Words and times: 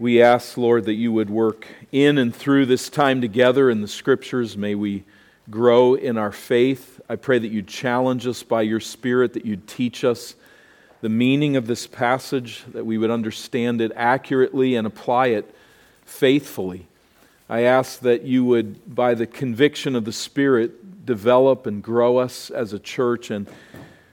We 0.00 0.22
ask, 0.22 0.56
Lord, 0.56 0.86
that 0.86 0.94
you 0.94 1.12
would 1.12 1.28
work 1.28 1.66
in 1.92 2.16
and 2.16 2.34
through 2.34 2.64
this 2.64 2.88
time 2.88 3.20
together 3.20 3.68
in 3.68 3.82
the 3.82 3.86
scriptures. 3.86 4.56
May 4.56 4.74
we 4.74 5.04
grow 5.50 5.92
in 5.92 6.16
our 6.16 6.32
faith. 6.32 7.02
I 7.10 7.16
pray 7.16 7.38
that 7.38 7.48
you'd 7.48 7.68
challenge 7.68 8.26
us 8.26 8.42
by 8.42 8.62
your 8.62 8.80
Spirit, 8.80 9.34
that 9.34 9.44
you'd 9.44 9.68
teach 9.68 10.02
us 10.02 10.36
the 11.02 11.10
meaning 11.10 11.54
of 11.54 11.66
this 11.66 11.86
passage, 11.86 12.64
that 12.68 12.86
we 12.86 12.96
would 12.96 13.10
understand 13.10 13.82
it 13.82 13.92
accurately 13.94 14.74
and 14.74 14.86
apply 14.86 15.26
it 15.26 15.54
faithfully. 16.06 16.86
I 17.50 17.64
ask 17.64 18.00
that 18.00 18.22
you 18.22 18.42
would, 18.46 18.94
by 18.94 19.12
the 19.12 19.26
conviction 19.26 19.94
of 19.94 20.06
the 20.06 20.12
Spirit, 20.12 21.04
develop 21.04 21.66
and 21.66 21.82
grow 21.82 22.16
us 22.16 22.48
as 22.48 22.72
a 22.72 22.78
church. 22.78 23.30
And 23.30 23.46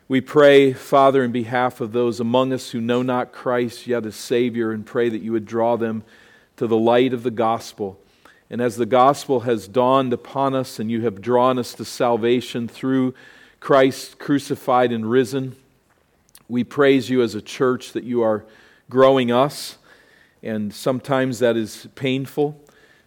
we 0.10 0.22
pray, 0.22 0.72
Father, 0.72 1.22
in 1.24 1.34
behalf 1.34 1.82
of 1.82 1.92
those 1.92 2.22
among 2.22 2.54
us 2.54 2.72
who 2.72 2.80
know 2.80 3.02
not 3.02 3.34
Christ 3.34 3.88
yet 3.88 4.06
as 4.06 4.16
Savior, 4.16 4.72
and 4.72 4.86
pray 4.86 5.10
that 5.10 5.22
you 5.22 5.34
would 5.34 5.46
draw 5.46 5.76
them 5.76 6.04
to 6.56 6.66
the 6.66 6.78
light 6.78 7.14
of 7.14 7.24
the 7.24 7.32
gospel. 7.32 8.00
And 8.50 8.62
as 8.62 8.78
the 8.78 8.86
gospel 8.86 9.42
has 9.42 9.68
dawned 9.68 10.14
upon 10.14 10.56
us 10.56 10.80
and 10.80 10.90
you 10.90 11.02
have 11.02 11.22
drawn 11.22 11.60
us 11.60 11.74
to 11.74 11.84
salvation 11.84 12.70
through 12.70 13.16
Christ 13.60 14.18
crucified 14.18 14.94
and 14.94 15.10
risen, 15.10 15.58
we 16.48 16.64
praise 16.64 17.10
you 17.10 17.22
as 17.22 17.36
a 17.36 17.42
church 17.42 17.92
that 17.92 18.06
you 18.06 18.22
are 18.22 18.46
growing 18.90 19.30
us, 19.30 19.78
and 20.42 20.74
sometimes 20.74 21.40
that 21.40 21.58
is 21.58 21.90
painful. 21.96 22.64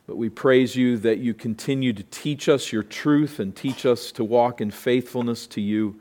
But 0.07 0.17
we 0.17 0.29
praise 0.29 0.77
you 0.77 0.99
that 0.99 1.19
you 1.19 1.33
continue 1.33 1.95
to 1.95 2.03
teach 2.03 2.49
us 2.49 2.73
your 2.73 2.83
truth 2.83 3.39
and 3.39 3.57
teach 3.57 3.87
us 3.87 4.13
to 4.13 4.25
walk 4.25 4.61
in 4.61 4.71
faithfulness 4.71 5.47
to 5.47 5.63
you. 5.63 5.99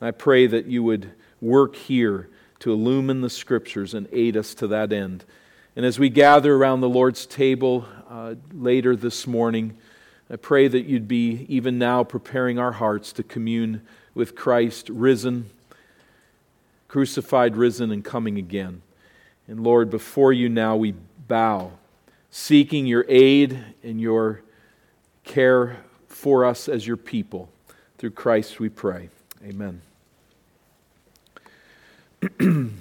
And 0.00 0.08
I 0.08 0.10
pray 0.10 0.46
that 0.46 0.66
you 0.66 0.82
would 0.82 1.10
work 1.40 1.76
here 1.76 2.28
to 2.60 2.72
illumine 2.72 3.20
the 3.20 3.30
scriptures 3.30 3.94
and 3.94 4.08
aid 4.12 4.36
us 4.36 4.54
to 4.54 4.66
that 4.68 4.92
end. 4.92 5.24
And 5.74 5.84
as 5.84 5.98
we 5.98 6.08
gather 6.08 6.54
around 6.54 6.80
the 6.80 6.88
Lord's 6.88 7.26
table 7.26 7.86
uh, 8.08 8.34
later 8.52 8.96
this 8.96 9.26
morning, 9.26 9.76
I 10.30 10.36
pray 10.36 10.68
that 10.68 10.86
you'd 10.86 11.08
be 11.08 11.46
even 11.48 11.78
now 11.78 12.02
preparing 12.02 12.58
our 12.58 12.72
hearts 12.72 13.12
to 13.14 13.22
commune 13.22 13.82
with 14.14 14.34
Christ 14.34 14.88
risen 14.88 15.50
crucified, 16.88 17.56
risen, 17.56 17.90
and 17.90 18.04
coming 18.04 18.38
again. 18.38 18.82
And 19.48 19.60
Lord, 19.60 19.90
before 19.90 20.32
you 20.32 20.48
now 20.48 20.76
we 20.76 20.94
bow, 21.28 21.72
seeking 22.30 22.86
your 22.86 23.04
aid 23.08 23.58
and 23.82 24.00
your 24.00 24.42
care 25.24 25.78
for 26.08 26.44
us 26.44 26.68
as 26.68 26.86
your 26.86 26.96
people. 26.96 27.50
Through 27.98 28.12
Christ 28.12 28.60
we 28.60 28.68
pray. 28.68 29.10
Amen. 29.44 29.82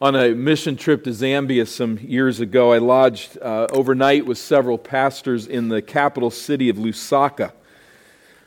On 0.00 0.16
a 0.16 0.30
mission 0.34 0.76
trip 0.76 1.04
to 1.04 1.10
Zambia 1.10 1.66
some 1.66 1.98
years 1.98 2.40
ago, 2.40 2.72
I 2.72 2.78
lodged 2.78 3.36
uh, 3.38 3.66
overnight 3.72 4.24
with 4.24 4.38
several 4.38 4.78
pastors 4.78 5.46
in 5.46 5.68
the 5.68 5.82
capital 5.82 6.30
city 6.30 6.68
of 6.68 6.76
Lusaka. 6.76 7.52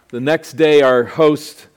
The 0.09 0.19
next 0.19 0.53
day, 0.53 0.81
our 0.81 1.03
host 1.03 1.67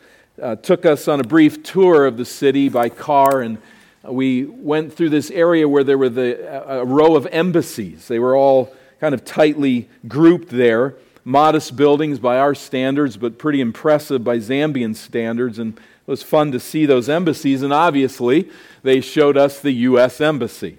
uh, 0.41 0.57
took 0.57 0.87
us 0.87 1.09
on 1.09 1.21
a 1.21 1.25
brief 1.25 1.63
tour 1.63 2.07
of 2.07 2.17
the 2.17 2.25
city 2.25 2.69
by 2.69 2.89
car, 2.89 3.43
and 3.43 3.59
we 4.05 4.45
went 4.45 4.95
through 4.95 5.11
this 5.11 5.31
area 5.31 5.69
where 5.69 5.85
there 5.85 5.99
were 5.99 6.09
the, 6.09 6.71
a 6.71 6.85
row 6.85 7.17
of 7.17 7.27
embassies. 7.33 8.09
They 8.09 8.19
were 8.19 8.37
all 8.37 8.73
kind 9.01 9.13
of 9.13 9.25
tightly 9.25 9.89
grouped 10.07 10.49
there, 10.51 10.95
modest 11.27 11.75
buildings 11.75 12.21
by 12.21 12.39
our 12.39 12.55
standards, 12.55 13.17
but 13.17 13.37
pretty 13.37 13.61
impressive 13.61 14.23
by 14.23 14.39
Zambian 14.39 14.95
standards. 14.95 15.59
And 15.59 15.77
it 15.77 15.83
was 16.07 16.23
fun 16.23 16.53
to 16.53 16.61
see 16.61 16.87
those 16.87 17.09
embassies, 17.09 17.63
and 17.63 17.73
obviously, 17.73 18.49
they 18.85 19.01
showed 19.01 19.37
us 19.37 19.61
the 19.61 19.73
U.S. 19.73 20.21
Embassy 20.21 20.79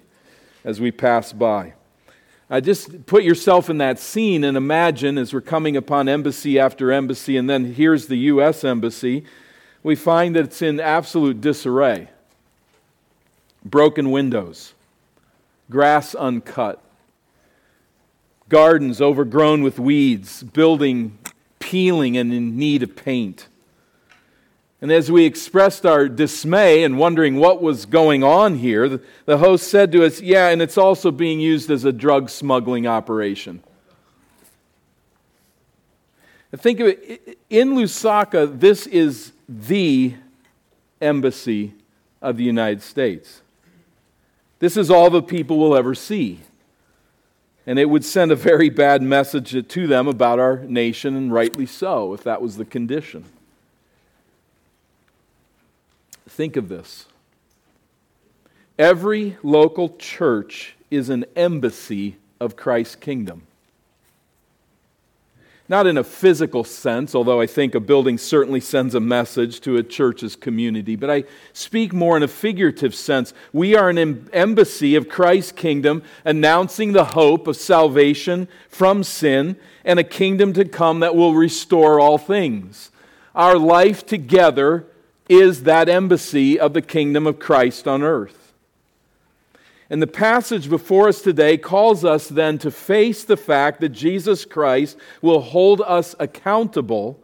as 0.64 0.80
we 0.80 0.90
passed 0.90 1.38
by. 1.38 1.74
Uh, 2.50 2.62
just 2.62 3.06
put 3.06 3.26
yourself 3.26 3.70
in 3.70 3.78
that 3.80 4.00
scene 4.00 4.46
and 4.46 4.56
imagine 4.56 5.18
as 5.18 5.34
we're 5.34 5.42
coming 5.42 5.76
upon 5.76 6.08
embassy 6.08 6.58
after 6.58 6.94
embassy, 6.94 7.36
and 7.36 7.50
then 7.50 7.74
here's 7.74 8.08
the 8.08 8.18
U.S. 8.18 8.64
Embassy 8.64 9.26
we 9.84 9.96
find 9.96 10.36
that 10.36 10.46
it's 10.46 10.62
in 10.62 10.80
absolute 10.80 11.42
disarray 11.42 12.10
broken 13.66 14.12
windows, 14.12 14.74
grass 15.70 16.16
uncut, 16.16 16.82
gardens 18.50 19.02
overgrown 19.02 19.64
with 19.64 19.80
weeds, 19.80 20.44
building 20.44 21.18
peeling 21.60 22.18
and 22.18 22.34
in 22.34 22.58
need 22.58 22.84
of 22.84 22.96
paint. 22.96 23.48
And 24.80 24.92
as 24.92 25.12
we 25.12 25.26
expressed 25.26 25.86
our 25.86 26.08
dismay 26.08 26.84
and 26.84 27.00
wondering 27.00 27.38
what 27.38 27.62
was 27.62 27.86
going 27.86 28.24
on 28.24 28.56
here, 28.56 29.02
the, 29.26 29.38
host 29.40 29.68
said 29.68 29.92
to 29.94 30.06
us, 30.06 30.22
Yeah, 30.22 30.50
and 30.50 30.62
it's 30.62 30.78
also 30.78 31.10
being 31.12 31.40
used 31.40 31.72
as 31.72 31.84
a 31.84 31.92
drug 31.92 32.30
smuggling 32.30 32.86
operation. 32.86 33.64
think 36.56 36.80
of 36.80 36.88
it 36.88 37.40
in 37.50 37.76
Lusaka, 37.76 38.60
this 38.60 38.88
is 38.88 39.32
the 39.50 40.16
embassy 41.02 41.74
of 42.22 42.38
the 42.38 42.44
United 42.44 42.82
States. 42.82 43.42
This 44.60 44.78
is 44.78 44.90
all 44.90 45.10
the 45.10 45.22
people 45.22 45.58
will 45.58 45.76
ever 45.76 45.94
see. 45.94 46.40
And 47.68 47.78
it 47.78 47.90
would 47.90 48.06
send 48.06 48.32
a 48.32 48.36
very 48.36 48.70
bad 48.70 49.02
message 49.02 49.68
to 49.68 49.88
them 49.88 50.08
about 50.08 50.40
our 50.40 50.60
nation, 50.60 51.16
and 51.16 51.32
rightly 51.32 51.66
so, 51.66 52.14
if 52.14 52.24
that 52.24 52.42
was 52.42 52.56
the 52.56 52.66
condition. 52.66 53.26
Think 56.28 56.56
of 56.56 56.70
this 56.70 57.06
every 58.80 59.38
local 59.44 59.96
church 59.98 60.76
is 60.90 61.10
an 61.10 61.26
embassy 61.36 62.16
of 62.40 62.56
Christ's 62.56 62.96
kingdom. 62.96 63.44
Not 65.70 65.86
in 65.86 65.98
a 65.98 66.04
physical 66.04 66.64
sense, 66.64 67.14
although 67.14 67.42
I 67.42 67.46
think 67.46 67.76
a 67.76 67.82
building 67.82 68.18
certainly 68.18 68.62
sends 68.62 68.96
a 68.96 69.02
message 69.02 69.60
to 69.62 69.76
a 69.76 69.84
church's 69.84 70.38
community, 70.38 70.96
but 70.96 71.10
I 71.10 71.26
speak 71.52 71.92
more 71.92 72.16
in 72.16 72.24
a 72.24 72.28
figurative 72.30 72.96
sense. 72.96 73.34
We 73.52 73.76
are 73.76 73.90
an 73.90 74.30
embassy 74.32 74.96
of 74.96 75.10
Christ's 75.10 75.52
kingdom, 75.52 76.04
announcing 76.24 76.94
the 76.94 77.04
hope 77.04 77.48
of 77.48 77.58
salvation 77.58 78.48
from 78.70 79.04
sin 79.04 79.58
and 79.84 80.00
a 80.00 80.06
kingdom 80.06 80.54
to 80.54 80.64
come 80.64 81.02
that 81.02 81.16
will 81.16 81.34
restore 81.34 82.00
all 82.00 82.18
things. 82.18 82.90
Our 83.36 83.58
life 83.58 84.06
together 84.06 84.86
is 85.28 85.64
that 85.64 85.90
embassy 85.90 86.58
of 86.58 86.72
the 86.74 86.82
kingdom 86.82 87.28
of 87.28 87.40
Christ 87.40 87.90
on 87.90 88.04
earth. 88.04 88.37
And 89.90 90.02
the 90.02 90.08
passage 90.08 90.70
before 90.70 91.08
us 91.08 91.22
today 91.22 91.58
calls 91.58 92.04
us 92.04 92.28
then 92.28 92.58
to 92.60 92.72
face 92.72 93.24
the 93.24 93.38
fact 93.38 93.80
that 93.80 93.90
Jesus 93.90 94.44
Christ 94.44 94.98
will 95.22 95.40
hold 95.40 95.82
us 95.82 96.16
accountable 96.20 97.24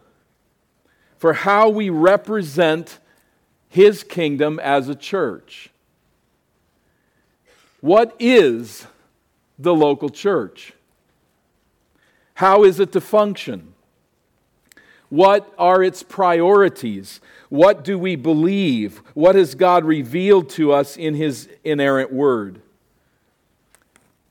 for 1.18 1.34
how 1.34 1.70
we 1.70 1.90
represent 1.90 3.00
his 3.68 4.04
kingdom 4.04 4.60
as 4.60 4.88
a 4.88 4.96
church. 4.96 5.72
What 7.82 8.16
is 8.18 8.88
the 9.60 9.74
local 9.74 10.10
church? 10.10 10.74
How 12.36 12.64
is 12.64 12.80
it 12.80 12.92
to 12.94 13.02
function? 13.02 13.74
What 15.10 15.54
are 15.58 15.84
its 15.84 16.02
priorities? 16.02 17.20
What 17.54 17.84
do 17.84 18.00
we 18.00 18.16
believe? 18.16 19.04
What 19.14 19.36
has 19.36 19.54
God 19.54 19.86
revealed 19.86 20.50
to 20.54 20.72
us 20.72 20.98
in 20.98 21.14
His 21.14 21.48
inerrant 21.64 22.12
Word? 22.12 22.60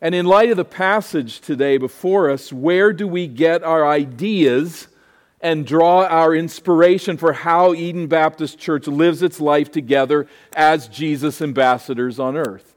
And 0.01 0.13
in 0.13 0.27
light 0.27 0.51
of 0.51 0.57
the 0.57 0.65
passage 0.65 1.41
today 1.41 1.77
before 1.77 2.31
us, 2.31 2.53
where 2.53 2.93
do 2.93 3.07
we 3.07 3.29
get 3.29 3.63
our 3.63 3.87
ideas 3.87 4.89
and 5.41 5.65
draw 5.65 6.05
our 6.05 6.35
inspiration 6.35 7.17
for 7.17 7.33
how 7.33 7.75
Eden 7.75 8.09
Baptist 8.09 8.59
Church 8.59 8.89
lives 8.89 9.23
its 9.23 9.39
life 9.41 9.71
together 9.71 10.27
as 10.57 10.89
Jesus' 10.89 11.41
ambassadors 11.41 12.19
on 12.19 12.37
earth? 12.37 12.75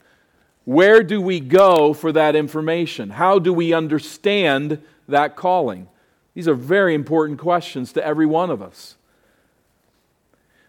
Where 0.64 1.02
do 1.02 1.20
we 1.20 1.40
go 1.40 1.92
for 1.92 2.12
that 2.12 2.36
information? 2.36 3.10
How 3.10 3.40
do 3.40 3.52
we 3.52 3.74
understand 3.74 4.80
that 5.08 5.36
calling? 5.36 5.88
These 6.36 6.48
are 6.48 6.54
very 6.54 6.94
important 6.94 7.40
questions 7.40 7.94
to 7.94 8.06
every 8.06 8.28
one 8.28 8.52
of 8.52 8.62
us. 8.62 8.96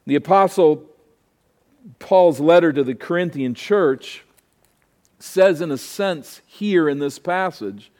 The 0.06 0.14
Apostle 0.14 0.84
Paul's 1.98 2.40
letter 2.40 2.72
to 2.72 2.84
the 2.84 2.94
Corinthian 2.94 3.54
church 3.54 4.24
says, 5.18 5.60
in 5.60 5.70
a 5.70 5.78
sense, 5.78 6.40
here 6.46 6.88
in 6.88 6.98
this 6.98 7.18
passage, 7.18 7.90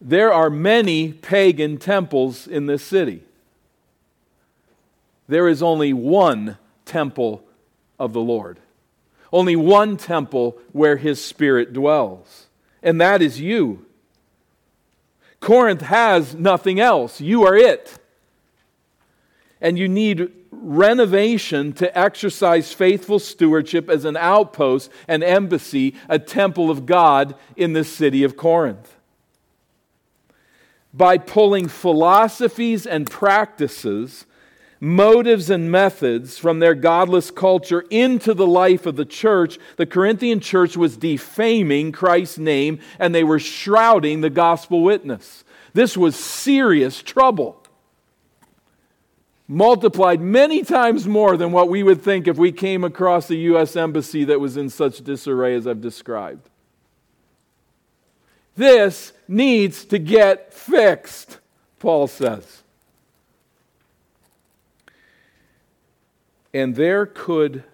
there 0.00 0.32
are 0.32 0.50
many 0.50 1.12
pagan 1.12 1.76
temples 1.76 2.46
in 2.46 2.66
this 2.66 2.82
city. 2.82 3.22
There 5.28 5.48
is 5.48 5.62
only 5.62 5.92
one 5.92 6.56
temple 6.84 7.44
of 7.98 8.12
the 8.12 8.20
Lord, 8.20 8.58
only 9.32 9.54
one 9.54 9.96
temple 9.96 10.58
where 10.72 10.96
his 10.96 11.22
spirit 11.22 11.72
dwells, 11.72 12.46
and 12.82 13.00
that 13.00 13.22
is 13.22 13.40
you. 13.40 13.84
Corinth 15.38 15.82
has 15.82 16.34
nothing 16.34 16.80
else. 16.80 17.20
You 17.20 17.44
are 17.44 17.56
it. 17.56 17.98
And 19.60 19.78
you 19.78 19.88
need 19.88 20.32
renovation 20.60 21.72
to 21.74 21.98
exercise 21.98 22.72
faithful 22.72 23.18
stewardship 23.18 23.88
as 23.88 24.04
an 24.04 24.16
outpost, 24.16 24.90
an 25.08 25.22
embassy, 25.22 25.94
a 26.08 26.18
temple 26.18 26.70
of 26.70 26.86
God 26.86 27.34
in 27.56 27.72
the 27.72 27.84
city 27.84 28.24
of 28.24 28.36
Corinth. 28.36 28.96
By 30.92 31.18
pulling 31.18 31.68
philosophies 31.68 32.86
and 32.86 33.08
practices, 33.08 34.26
motives 34.80 35.50
and 35.50 35.70
methods 35.70 36.38
from 36.38 36.58
their 36.58 36.74
godless 36.74 37.30
culture 37.30 37.84
into 37.90 38.34
the 38.34 38.46
life 38.46 38.86
of 38.86 38.96
the 38.96 39.04
church, 39.04 39.58
the 39.76 39.86
Corinthian 39.86 40.40
church 40.40 40.76
was 40.76 40.96
defaming 40.96 41.92
Christ's 41.92 42.38
name 42.38 42.80
and 42.98 43.14
they 43.14 43.24
were 43.24 43.38
shrouding 43.38 44.20
the 44.20 44.30
gospel 44.30 44.82
witness. 44.82 45.44
This 45.74 45.96
was 45.96 46.16
serious 46.16 47.02
trouble 47.02 47.59
multiplied 49.50 50.20
many 50.20 50.62
times 50.62 51.08
more 51.08 51.36
than 51.36 51.50
what 51.50 51.68
we 51.68 51.82
would 51.82 52.00
think 52.00 52.28
if 52.28 52.36
we 52.36 52.52
came 52.52 52.84
across 52.84 53.28
a 53.30 53.34
U.S. 53.34 53.74
embassy 53.74 54.22
that 54.22 54.38
was 54.38 54.56
in 54.56 54.70
such 54.70 55.02
disarray 55.02 55.56
as 55.56 55.66
I've 55.66 55.80
described. 55.80 56.48
This 58.56 59.12
needs 59.26 59.84
to 59.86 59.98
get 59.98 60.54
fixed, 60.54 61.38
Paul 61.80 62.06
says. 62.06 62.62
And 66.54 66.76
there 66.76 67.04
could 67.04 67.64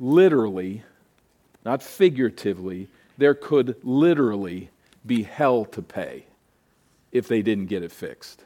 literally, 0.00 0.82
not 1.62 1.82
figuratively, 1.82 2.88
there 3.18 3.34
could 3.34 3.76
literally 3.82 4.70
be 5.04 5.24
hell 5.24 5.66
to 5.66 5.82
pay 5.82 6.24
if 7.10 7.28
they 7.28 7.42
didn't 7.42 7.66
get 7.66 7.82
it 7.82 7.92
fixed 7.92 8.44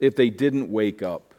if 0.00 0.16
they 0.16 0.30
didn't 0.30 0.70
wake 0.70 1.02
up. 1.02 1.30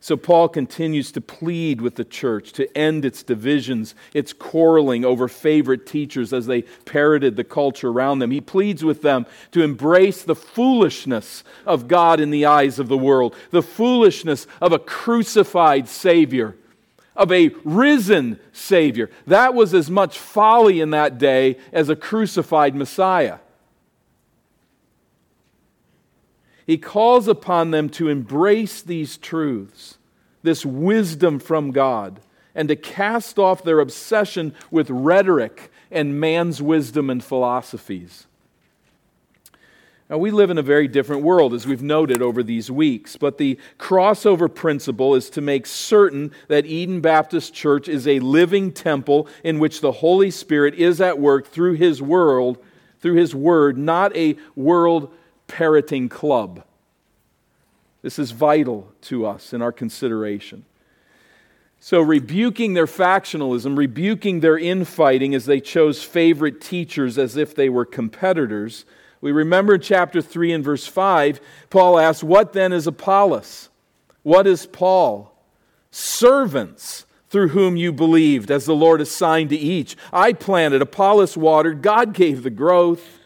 So 0.00 0.16
Paul 0.16 0.48
continues 0.48 1.10
to 1.12 1.20
plead 1.20 1.80
with 1.80 1.96
the 1.96 2.04
church 2.04 2.52
to 2.52 2.78
end 2.78 3.04
its 3.04 3.22
divisions, 3.22 3.94
its 4.14 4.32
quarreling 4.32 5.04
over 5.04 5.26
favorite 5.26 5.86
teachers 5.86 6.32
as 6.32 6.46
they 6.46 6.62
parroted 6.84 7.34
the 7.34 7.44
culture 7.44 7.88
around 7.88 8.18
them. 8.18 8.30
He 8.30 8.40
pleads 8.40 8.84
with 8.84 9.02
them 9.02 9.26
to 9.52 9.62
embrace 9.62 10.22
the 10.22 10.36
foolishness 10.36 11.42
of 11.64 11.88
God 11.88 12.20
in 12.20 12.30
the 12.30 12.44
eyes 12.44 12.78
of 12.78 12.88
the 12.88 12.96
world, 12.96 13.34
the 13.50 13.62
foolishness 13.62 14.46
of 14.60 14.72
a 14.72 14.78
crucified 14.78 15.88
Savior, 15.88 16.56
of 17.16 17.32
a 17.32 17.48
risen 17.64 18.38
Savior. 18.52 19.10
That 19.26 19.54
was 19.54 19.74
as 19.74 19.90
much 19.90 20.18
folly 20.18 20.80
in 20.80 20.90
that 20.90 21.18
day 21.18 21.58
as 21.72 21.88
a 21.88 21.96
crucified 21.96 22.76
Messiah. 22.76 23.38
He 26.66 26.78
calls 26.78 27.28
upon 27.28 27.70
them 27.70 27.88
to 27.90 28.08
embrace 28.08 28.82
these 28.82 29.16
truths, 29.16 29.98
this 30.42 30.66
wisdom 30.66 31.38
from 31.38 31.70
God, 31.70 32.20
and 32.54 32.68
to 32.68 32.76
cast 32.76 33.38
off 33.38 33.62
their 33.62 33.78
obsession 33.78 34.52
with 34.70 34.90
rhetoric 34.90 35.70
and 35.90 36.18
man's 36.18 36.60
wisdom 36.60 37.08
and 37.08 37.22
philosophies. 37.22 38.26
Now, 40.08 40.18
we 40.18 40.30
live 40.30 40.50
in 40.50 40.58
a 40.58 40.62
very 40.62 40.86
different 40.86 41.22
world, 41.22 41.52
as 41.52 41.66
we've 41.66 41.82
noted 41.82 42.22
over 42.22 42.42
these 42.42 42.70
weeks, 42.70 43.16
but 43.16 43.38
the 43.38 43.58
crossover 43.78 44.52
principle 44.52 45.16
is 45.16 45.28
to 45.30 45.40
make 45.40 45.66
certain 45.66 46.30
that 46.46 46.64
Eden 46.64 47.00
Baptist 47.00 47.54
Church 47.54 47.88
is 47.88 48.06
a 48.06 48.20
living 48.20 48.70
temple 48.70 49.28
in 49.42 49.58
which 49.58 49.80
the 49.80 49.90
Holy 49.90 50.30
Spirit 50.30 50.74
is 50.74 51.00
at 51.00 51.18
work 51.18 51.48
through 51.48 51.74
His 51.74 52.00
world, 52.00 52.58
through 53.00 53.14
His 53.14 53.34
Word, 53.34 53.76
not 53.76 54.16
a 54.16 54.36
world 54.54 55.12
parroting 55.46 56.08
club. 56.08 56.64
This 58.02 58.18
is 58.18 58.30
vital 58.30 58.92
to 59.02 59.26
us 59.26 59.52
in 59.52 59.62
our 59.62 59.72
consideration. 59.72 60.64
So, 61.78 62.00
rebuking 62.00 62.74
their 62.74 62.86
factionalism, 62.86 63.76
rebuking 63.76 64.40
their 64.40 64.58
infighting 64.58 65.34
as 65.34 65.46
they 65.46 65.60
chose 65.60 66.02
favorite 66.02 66.60
teachers 66.60 67.18
as 67.18 67.36
if 67.36 67.54
they 67.54 67.68
were 67.68 67.84
competitors, 67.84 68.84
we 69.20 69.32
remember 69.32 69.74
in 69.74 69.80
chapter 69.80 70.22
3 70.22 70.52
and 70.52 70.64
verse 70.64 70.86
5, 70.86 71.40
Paul 71.70 71.98
asks, 71.98 72.22
What 72.22 72.52
then 72.52 72.72
is 72.72 72.86
Apollos? 72.86 73.68
What 74.22 74.46
is 74.46 74.66
Paul? 74.66 75.32
Servants 75.90 77.06
through 77.28 77.48
whom 77.48 77.76
you 77.76 77.92
believed, 77.92 78.50
as 78.50 78.66
the 78.66 78.74
Lord 78.74 79.00
assigned 79.00 79.50
to 79.50 79.56
each. 79.56 79.96
I 80.12 80.32
planted, 80.32 80.80
Apollos 80.80 81.36
watered, 81.36 81.82
God 81.82 82.14
gave 82.14 82.42
the 82.42 82.50
growth. 82.50 83.18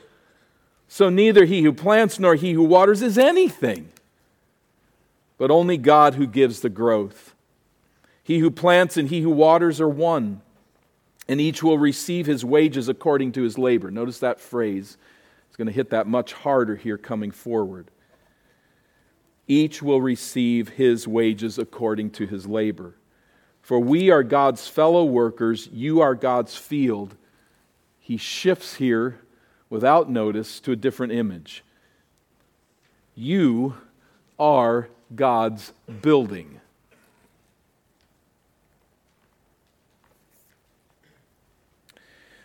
So 0.93 1.09
neither 1.09 1.45
he 1.45 1.63
who 1.63 1.73
plants 1.73 2.19
nor 2.19 2.35
he 2.35 2.53
who 2.53 2.65
waters 2.65 3.01
is 3.01 3.17
anything, 3.17 3.91
but 5.39 5.49
only 5.49 5.79
God 5.79 6.17
who 6.17 6.27
gives 6.27 6.61
the 6.61 6.69
growth. 6.69 7.33
He 8.25 8.41
who 8.41 8.51
plants 8.51 8.97
and 8.97 9.09
he 9.09 9.21
who 9.21 9.31
waters 9.31 9.81
are 9.81 9.89
one, 9.89 10.43
and 11.29 11.41
each 11.41 11.63
will 11.63 11.79
receive 11.79 12.27
his 12.27 12.45
wages 12.45 12.89
according 12.89 13.31
to 13.33 13.43
his 13.43 13.57
labor. 13.57 13.89
Notice 13.93 14.19
that 14.19 14.41
phrase. 14.41 14.99
It's 15.47 15.57
going 15.57 15.69
to 15.69 15.73
hit 15.73 15.91
that 15.91 16.09
much 16.09 16.33
harder 16.33 16.75
here 16.75 16.99
coming 16.99 17.31
forward. 17.31 17.93
Each 19.47 19.81
will 19.81 20.01
receive 20.01 20.71
his 20.71 21.07
wages 21.07 21.57
according 21.57 22.11
to 22.11 22.27
his 22.27 22.49
labor. 22.49 22.97
For 23.63 23.79
we 23.79 24.11
are 24.11 24.25
God's 24.25 24.67
fellow 24.67 25.05
workers, 25.05 25.69
you 25.73 26.01
are 26.01 26.17
God's 26.17 26.57
field. 26.57 27.15
He 28.01 28.17
shifts 28.17 28.75
here 28.75 29.21
without 29.71 30.11
notice 30.11 30.61
to 30.61 30.73
a 30.73 30.77
different 30.77 31.13
image. 31.13 31.65
You 33.15 33.77
are 34.39 34.89
God's 35.15 35.73
building. 36.03 36.61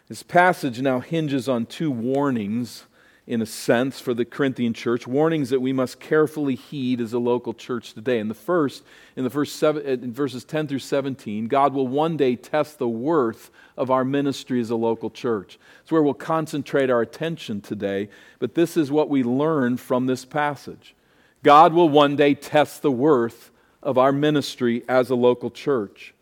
This 0.07 0.21
passage 0.21 0.81
now 0.81 0.99
hinges 0.99 1.49
on 1.49 1.65
two 1.65 1.89
warnings 1.89 2.85
in 3.27 3.41
a 3.41 3.45
sense, 3.45 3.99
for 3.99 4.13
the 4.13 4.23
Corinthian 4.23 4.73
church, 4.73 5.07
warnings 5.07 5.49
that 5.49 5.59
we 5.59 5.73
must 5.73 5.99
carefully 5.99 6.53
heed 6.53 7.01
as 7.01 7.11
a 7.11 7.17
local 7.17 7.55
church 7.55 7.93
today. 7.93 8.19
And 8.19 8.29
the 8.29 8.35
first, 8.35 8.83
in 9.15 9.23
the 9.23 9.31
first 9.31 9.55
seven, 9.55 9.83
uh, 9.83 9.91
in 9.91 10.13
verses 10.13 10.45
10 10.45 10.67
through 10.67 10.79
17, 10.79 11.47
God 11.47 11.73
will 11.73 11.87
one 11.87 12.17
day 12.17 12.35
test 12.35 12.77
the 12.77 12.87
worth 12.87 13.49
of 13.77 13.89
our 13.89 14.05
ministry 14.05 14.59
as 14.59 14.69
a 14.69 14.75
local 14.75 15.09
church. 15.09 15.57
It's 15.81 15.91
where 15.91 16.03
we'll 16.03 16.13
concentrate 16.13 16.91
our 16.91 17.01
attention 17.01 17.61
today, 17.61 18.09
but 18.37 18.53
this 18.53 18.77
is 18.77 18.91
what 18.91 19.09
we 19.09 19.23
learn 19.23 19.77
from 19.77 20.05
this 20.05 20.23
passage. 20.23 20.93
God 21.41 21.73
will 21.73 21.89
one 21.89 22.15
day 22.15 22.35
test 22.35 22.83
the 22.83 22.91
worth 22.91 23.49
of 23.81 23.97
our 23.97 24.11
ministry 24.11 24.83
as 24.87 25.09
a 25.09 25.15
local 25.15 25.49
church. 25.49 26.13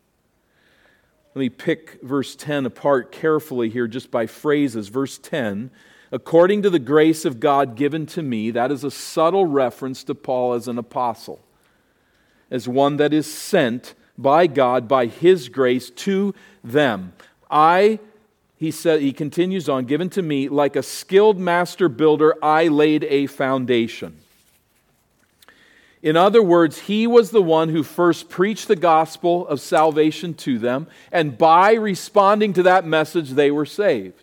Let 1.36 1.40
me 1.40 1.50
pick 1.50 2.02
verse 2.02 2.36
10 2.36 2.66
apart 2.66 3.12
carefully 3.12 3.70
here 3.70 3.88
just 3.88 4.10
by 4.10 4.26
phrases. 4.26 4.88
Verse 4.88 5.18
10 5.18 5.70
according 6.14 6.62
to 6.62 6.70
the 6.70 6.78
grace 6.78 7.26
of 7.26 7.40
God 7.40 7.76
given 7.76 8.06
to 8.06 8.22
me, 8.22 8.52
that 8.52 8.72
is 8.72 8.84
a 8.84 8.92
subtle 8.92 9.48
reference 9.48 10.04
to 10.04 10.14
Paul 10.14 10.54
as 10.54 10.68
an 10.68 10.78
apostle, 10.78 11.44
as 12.52 12.68
one 12.68 12.98
that 12.98 13.12
is 13.12 13.26
sent 13.26 13.96
by 14.16 14.46
God 14.46 14.88
by 14.88 15.08
his 15.08 15.50
grace 15.50 15.90
to 15.90 16.36
them. 16.64 17.14
I, 17.50 17.98
he 18.58 18.70
said, 18.70 19.02
he 19.02 19.12
continues 19.12 19.68
on, 19.68 19.86
given 19.86 20.08
to 20.12 20.22
me, 20.22 20.50
like 20.50 20.76
a 20.76 20.84
skilled 20.84 21.40
master 21.40 21.90
builder, 21.90 22.36
I 22.44 22.68
laid 22.68 23.06
a 23.06 23.26
foundation. 23.26 24.20
In 26.04 26.16
other 26.16 26.44
words, 26.44 26.82
he 26.82 27.08
was 27.08 27.32
the 27.32 27.42
one 27.42 27.70
who 27.70 27.82
first 27.82 28.30
preached 28.30 28.68
the 28.68 28.76
gospel 28.76 29.48
of 29.48 29.60
salvation 29.60 30.36
to 30.36 30.60
them, 30.60 30.86
and 31.12 31.40
by 31.40 31.74
responding 31.74 32.54
to 32.54 32.64
that 32.64 32.86
message, 32.86 33.32
they 33.32 33.50
were 33.50 33.66
saved. 33.66 34.23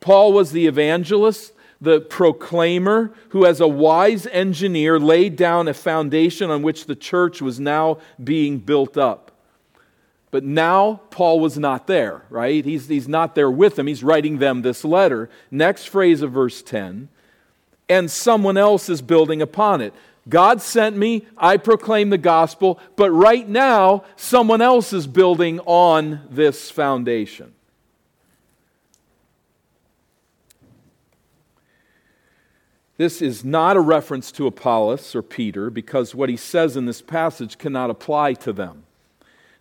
Paul 0.00 0.32
was 0.32 0.52
the 0.52 0.66
evangelist, 0.66 1.52
the 1.80 2.00
proclaimer, 2.00 3.12
who, 3.30 3.46
as 3.46 3.60
a 3.60 3.68
wise 3.68 4.26
engineer, 4.26 4.98
laid 4.98 5.36
down 5.36 5.68
a 5.68 5.74
foundation 5.74 6.50
on 6.50 6.62
which 6.62 6.86
the 6.86 6.96
church 6.96 7.40
was 7.40 7.60
now 7.60 7.98
being 8.22 8.58
built 8.58 8.96
up. 8.96 9.30
But 10.30 10.44
now 10.44 11.00
Paul 11.10 11.40
was 11.40 11.58
not 11.58 11.86
there, 11.86 12.22
right? 12.30 12.64
He's, 12.64 12.88
he's 12.88 13.08
not 13.08 13.34
there 13.34 13.50
with 13.50 13.76
them. 13.76 13.86
He's 13.86 14.04
writing 14.04 14.38
them 14.38 14.62
this 14.62 14.84
letter. 14.84 15.28
Next 15.50 15.86
phrase 15.86 16.22
of 16.22 16.32
verse 16.32 16.62
10 16.62 17.08
and 17.90 18.08
someone 18.08 18.56
else 18.56 18.88
is 18.88 19.02
building 19.02 19.42
upon 19.42 19.80
it. 19.80 19.92
God 20.28 20.62
sent 20.62 20.96
me, 20.96 21.26
I 21.36 21.56
proclaim 21.56 22.10
the 22.10 22.18
gospel, 22.18 22.78
but 22.94 23.10
right 23.10 23.46
now 23.46 24.04
someone 24.14 24.62
else 24.62 24.92
is 24.92 25.08
building 25.08 25.58
on 25.60 26.20
this 26.30 26.70
foundation. 26.70 27.52
This 33.00 33.22
is 33.22 33.46
not 33.46 33.78
a 33.78 33.80
reference 33.80 34.30
to 34.32 34.46
Apollos 34.46 35.14
or 35.14 35.22
Peter 35.22 35.70
because 35.70 36.14
what 36.14 36.28
he 36.28 36.36
says 36.36 36.76
in 36.76 36.84
this 36.84 37.00
passage 37.00 37.56
cannot 37.56 37.88
apply 37.88 38.34
to 38.34 38.52
them. 38.52 38.82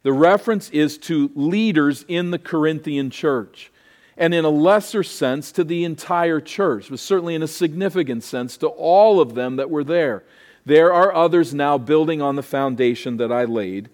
The 0.03 0.11
reference 0.11 0.69
is 0.71 0.97
to 0.97 1.31
leaders 1.35 2.03
in 2.09 2.31
the 2.31 2.37
Corinthian 2.37 3.09
church. 3.09 3.71
and 4.17 4.33
in 4.33 4.43
a 4.43 4.49
lesser 4.49 5.03
sense 5.03 5.53
to 5.53 5.63
the 5.63 5.85
entire 5.85 6.41
church, 6.41 6.89
but 6.89 6.99
certainly 6.99 7.33
in 7.33 7.41
a 7.41 7.47
significant 7.47 8.25
sense 8.25 8.57
to 8.57 8.67
all 8.67 9.21
of 9.21 9.35
them 9.35 9.55
that 9.55 9.69
were 9.69 9.85
there. 9.85 10.25
There 10.65 10.91
are 10.91 11.15
others 11.15 11.53
now 11.53 11.77
building 11.77 12.21
on 12.21 12.35
the 12.35 12.43
foundation 12.43 13.15
that 13.15 13.31
I 13.31 13.45
laid. 13.45 13.87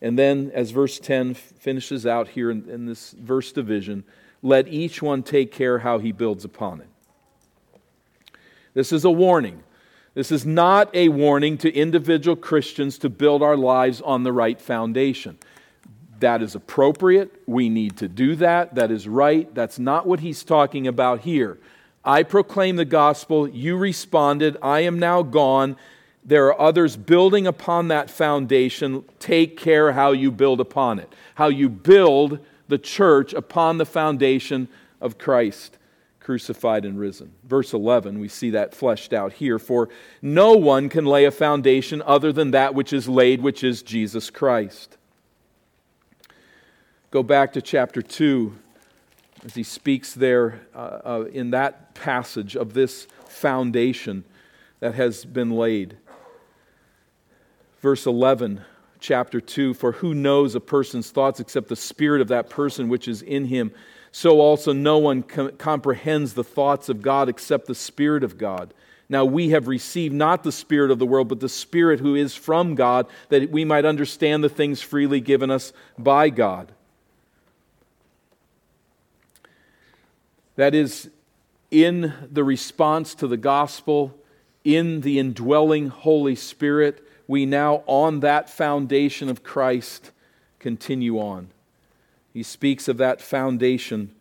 And 0.00 0.18
then, 0.18 0.50
as 0.54 0.70
verse 0.70 0.98
10 0.98 1.34
finishes 1.34 2.06
out 2.06 2.28
here 2.28 2.50
in, 2.50 2.66
in 2.70 2.86
this 2.86 3.10
verse 3.12 3.52
division, 3.52 4.04
let 4.40 4.68
each 4.68 5.02
one 5.02 5.22
take 5.22 5.52
care 5.52 5.80
how 5.80 5.98
he 5.98 6.12
builds 6.12 6.46
upon 6.46 6.80
it. 6.80 6.88
This 8.76 8.92
is 8.92 9.06
a 9.06 9.10
warning. 9.10 9.62
This 10.12 10.30
is 10.30 10.44
not 10.44 10.94
a 10.94 11.08
warning 11.08 11.56
to 11.58 11.74
individual 11.74 12.36
Christians 12.36 12.98
to 12.98 13.08
build 13.08 13.42
our 13.42 13.56
lives 13.56 14.02
on 14.02 14.22
the 14.22 14.34
right 14.34 14.60
foundation. 14.60 15.38
That 16.20 16.42
is 16.42 16.54
appropriate. 16.54 17.40
We 17.46 17.70
need 17.70 17.96
to 17.96 18.06
do 18.06 18.36
that. 18.36 18.74
That 18.74 18.90
is 18.90 19.08
right. 19.08 19.52
That's 19.54 19.78
not 19.78 20.06
what 20.06 20.20
he's 20.20 20.44
talking 20.44 20.86
about 20.86 21.20
here. 21.20 21.56
I 22.04 22.22
proclaim 22.22 22.76
the 22.76 22.84
gospel. 22.84 23.48
You 23.48 23.78
responded. 23.78 24.58
I 24.60 24.80
am 24.80 24.98
now 24.98 25.22
gone. 25.22 25.78
There 26.22 26.48
are 26.48 26.60
others 26.60 26.98
building 26.98 27.46
upon 27.46 27.88
that 27.88 28.10
foundation. 28.10 29.06
Take 29.18 29.56
care 29.56 29.92
how 29.92 30.12
you 30.12 30.30
build 30.30 30.60
upon 30.60 30.98
it, 30.98 31.10
how 31.36 31.48
you 31.48 31.70
build 31.70 32.40
the 32.68 32.78
church 32.78 33.32
upon 33.32 33.78
the 33.78 33.86
foundation 33.86 34.68
of 35.00 35.16
Christ 35.16 35.78
crucified 36.26 36.84
and 36.84 36.98
risen. 36.98 37.30
Verse 37.44 37.72
11, 37.72 38.18
we 38.18 38.26
see 38.26 38.50
that 38.50 38.74
fleshed 38.74 39.12
out 39.12 39.34
here. 39.34 39.60
For 39.60 39.88
no 40.20 40.54
one 40.54 40.88
can 40.88 41.06
lay 41.06 41.24
a 41.24 41.30
foundation 41.30 42.02
other 42.04 42.32
than 42.32 42.50
that 42.50 42.74
which 42.74 42.92
is 42.92 43.08
laid, 43.08 43.40
which 43.40 43.62
is 43.62 43.80
Jesus 43.80 44.28
Christ. 44.28 44.96
Go 47.12 47.22
back 47.22 47.52
to 47.52 47.62
chapter 47.62 48.02
2 48.02 48.56
as 49.44 49.54
he 49.54 49.62
speaks 49.62 50.14
there 50.14 50.62
uh, 50.74 50.78
uh, 51.04 51.24
in 51.32 51.50
that 51.50 51.94
passage 51.94 52.56
of 52.56 52.74
this 52.74 53.06
foundation 53.28 54.24
that 54.80 54.96
has 54.96 55.24
been 55.24 55.52
laid. 55.52 55.96
Verse 57.80 58.04
11, 58.04 58.62
chapter 58.98 59.40
2 59.40 59.74
For 59.74 59.92
who 59.92 60.12
knows 60.12 60.56
a 60.56 60.60
person's 60.60 61.08
thoughts 61.12 61.38
except 61.38 61.68
the 61.68 61.76
spirit 61.76 62.20
of 62.20 62.26
that 62.28 62.50
person 62.50 62.88
which 62.88 63.06
is 63.06 63.22
in 63.22 63.44
him? 63.44 63.70
So 64.16 64.40
also 64.40 64.72
no 64.72 64.96
one 64.96 65.22
com- 65.22 65.50
comprehends 65.58 66.32
the 66.32 66.42
thoughts 66.42 66.88
of 66.88 67.02
God 67.02 67.28
except 67.28 67.66
the 67.66 67.74
Spirit 67.74 68.24
of 68.24 68.38
God. 68.38 68.72
Now 69.10 69.26
we 69.26 69.50
have 69.50 69.68
received 69.68 70.14
not 70.14 70.42
the 70.42 70.52
Spirit 70.52 70.90
of 70.90 70.98
the 70.98 71.04
world, 71.04 71.28
but 71.28 71.40
the 71.40 71.50
Spirit 71.50 72.00
who 72.00 72.14
is 72.14 72.34
from 72.34 72.76
God, 72.76 73.06
that 73.28 73.50
we 73.50 73.62
might 73.62 73.84
understand 73.84 74.42
the 74.42 74.48
things 74.48 74.80
freely 74.80 75.20
given 75.20 75.50
us 75.50 75.74
by 75.98 76.30
God. 76.30 76.72
That 80.54 80.74
is, 80.74 81.10
in 81.70 82.14
the 82.32 82.42
response 82.42 83.14
to 83.16 83.26
the 83.26 83.36
gospel, 83.36 84.18
in 84.64 85.02
the 85.02 85.18
indwelling 85.18 85.88
Holy 85.88 86.36
Spirit, 86.36 87.06
we 87.28 87.44
now, 87.44 87.82
on 87.84 88.20
that 88.20 88.48
foundation 88.48 89.28
of 89.28 89.42
Christ, 89.42 90.10
continue 90.58 91.18
on. 91.18 91.50
He 92.36 92.42
speaks 92.42 92.86
of 92.86 92.98
that 92.98 93.22
foundation 93.22 94.14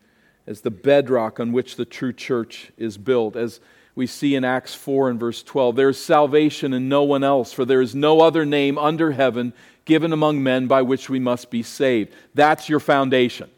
as 0.48 0.62
the 0.62 0.72
bedrock 0.72 1.38
on 1.38 1.51
which 1.51 1.75
the 1.75 1.84
true 1.84 2.13
church 2.13 2.72
is 2.77 2.98
built. 2.98 3.36
As 3.36 3.60
we 3.93 4.07
see 4.07 4.36
in 4.36 4.45
Acts 4.45 4.74
4 4.74 5.10
and 5.10 5.19
verse 5.19 5.43
12, 5.43 5.75
there 5.75 5.89
is 5.89 6.01
salvation 6.01 6.74
in 6.74 6.88
no 6.88 7.03
one 7.03 7.25
else, 7.25 7.51
for 7.51 7.65
there 7.65 7.81
is 7.81 7.93
no 7.93 8.22
other 8.22 8.45
name 8.45 8.77
under 8.77 9.12
heaven 9.12 9.51
given 9.84 10.13
among 10.13 10.41
men 10.41 10.65
by 10.65 10.81
which 10.81 11.10
we 11.10 11.19
must 11.19 11.51
be 11.51 11.62
saved. 11.62 12.13
That's 12.34 12.69
your 12.69 12.79
foundation. 12.79 13.50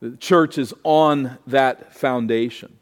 The 0.00 0.16
church 0.16 0.58
is 0.58 0.74
on 0.82 1.38
that 1.46 1.94
foundation. 1.94 2.76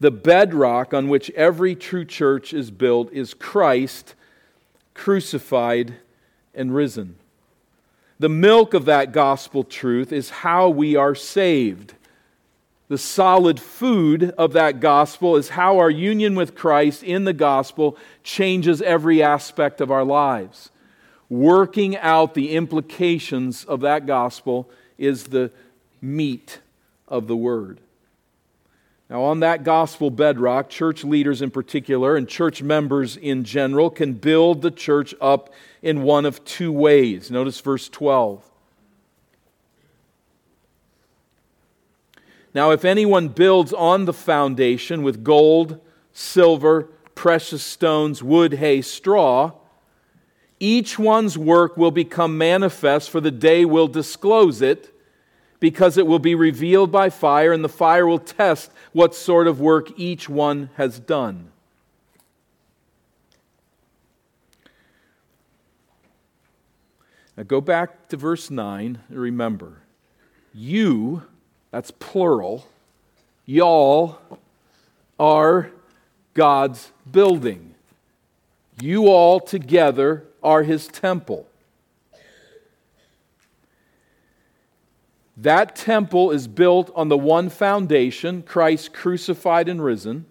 The 0.00 0.12
bedrock 0.12 0.94
on 0.94 1.10
which 1.10 1.28
every 1.32 1.74
true 1.74 2.06
church 2.06 2.54
is 2.54 2.70
built 2.70 3.12
is 3.12 3.34
Christ 3.34 4.14
crucified 4.94 5.96
and 6.54 6.74
risen. 6.74 7.18
The 8.18 8.28
milk 8.28 8.72
of 8.72 8.86
that 8.86 9.12
gospel 9.12 9.62
truth 9.62 10.12
is 10.12 10.30
how 10.30 10.68
we 10.68 10.96
are 10.96 11.14
saved. 11.14 11.94
The 12.88 12.98
solid 12.98 13.60
food 13.60 14.30
of 14.38 14.52
that 14.52 14.80
gospel 14.80 15.36
is 15.36 15.50
how 15.50 15.78
our 15.78 15.90
union 15.90 16.34
with 16.34 16.54
Christ 16.54 17.02
in 17.02 17.24
the 17.24 17.32
gospel 17.32 17.98
changes 18.22 18.80
every 18.80 19.22
aspect 19.22 19.80
of 19.80 19.90
our 19.90 20.04
lives. 20.04 20.70
Working 21.28 21.96
out 21.96 22.34
the 22.34 22.52
implications 22.52 23.64
of 23.64 23.80
that 23.80 24.06
gospel 24.06 24.70
is 24.96 25.24
the 25.24 25.50
meat 26.00 26.60
of 27.08 27.26
the 27.26 27.36
word. 27.36 27.80
Now, 29.10 29.22
on 29.22 29.40
that 29.40 29.62
gospel 29.62 30.10
bedrock, 30.10 30.68
church 30.68 31.04
leaders 31.04 31.40
in 31.40 31.50
particular 31.50 32.16
and 32.16 32.28
church 32.28 32.62
members 32.62 33.16
in 33.16 33.44
general 33.44 33.88
can 33.88 34.14
build 34.14 34.62
the 34.62 34.70
church 34.70 35.14
up 35.20 35.52
in 35.86 36.02
one 36.02 36.26
of 36.26 36.44
two 36.44 36.72
ways. 36.72 37.30
Notice 37.30 37.60
verse 37.60 37.88
12. 37.88 38.44
Now, 42.52 42.72
if 42.72 42.84
anyone 42.84 43.28
builds 43.28 43.72
on 43.72 44.04
the 44.04 44.12
foundation 44.12 45.04
with 45.04 45.22
gold, 45.22 45.78
silver, 46.12 46.88
precious 47.14 47.62
stones, 47.62 48.20
wood, 48.20 48.54
hay, 48.54 48.82
straw, 48.82 49.52
each 50.58 50.98
one's 50.98 51.38
work 51.38 51.76
will 51.76 51.92
become 51.92 52.36
manifest, 52.36 53.08
for 53.08 53.20
the 53.20 53.30
day 53.30 53.64
will 53.64 53.86
disclose 53.86 54.60
it 54.60 54.92
because 55.60 55.96
it 55.96 56.08
will 56.08 56.18
be 56.18 56.34
revealed 56.34 56.90
by 56.90 57.10
fire, 57.10 57.52
and 57.52 57.62
the 57.62 57.68
fire 57.68 58.08
will 58.08 58.18
test 58.18 58.72
what 58.92 59.14
sort 59.14 59.46
of 59.46 59.60
work 59.60 59.96
each 59.96 60.28
one 60.28 60.68
has 60.74 60.98
done. 60.98 61.52
Now 67.36 67.42
go 67.42 67.60
back 67.60 68.08
to 68.08 68.16
verse 68.16 68.50
9 68.50 68.98
and 69.08 69.18
remember 69.18 69.82
you, 70.54 71.22
that's 71.70 71.90
plural, 71.90 72.66
y'all 73.44 74.18
are 75.18 75.70
God's 76.32 76.92
building. 77.10 77.74
You 78.80 79.08
all 79.08 79.38
together 79.40 80.24
are 80.42 80.62
his 80.62 80.88
temple. 80.88 81.46
That 85.36 85.76
temple 85.76 86.30
is 86.30 86.48
built 86.48 86.90
on 86.94 87.08
the 87.08 87.18
one 87.18 87.50
foundation 87.50 88.42
Christ 88.42 88.94
crucified 88.94 89.68
and 89.68 89.84
risen. 89.84 90.24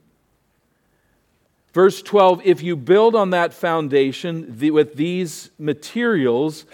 Verse 1.74 2.02
12 2.02 2.42
if 2.46 2.64
you 2.64 2.76
build 2.76 3.16
on 3.16 3.30
that 3.30 3.54
foundation 3.54 4.58
with 4.72 4.96
these 4.96 5.52
materials, 5.60 6.66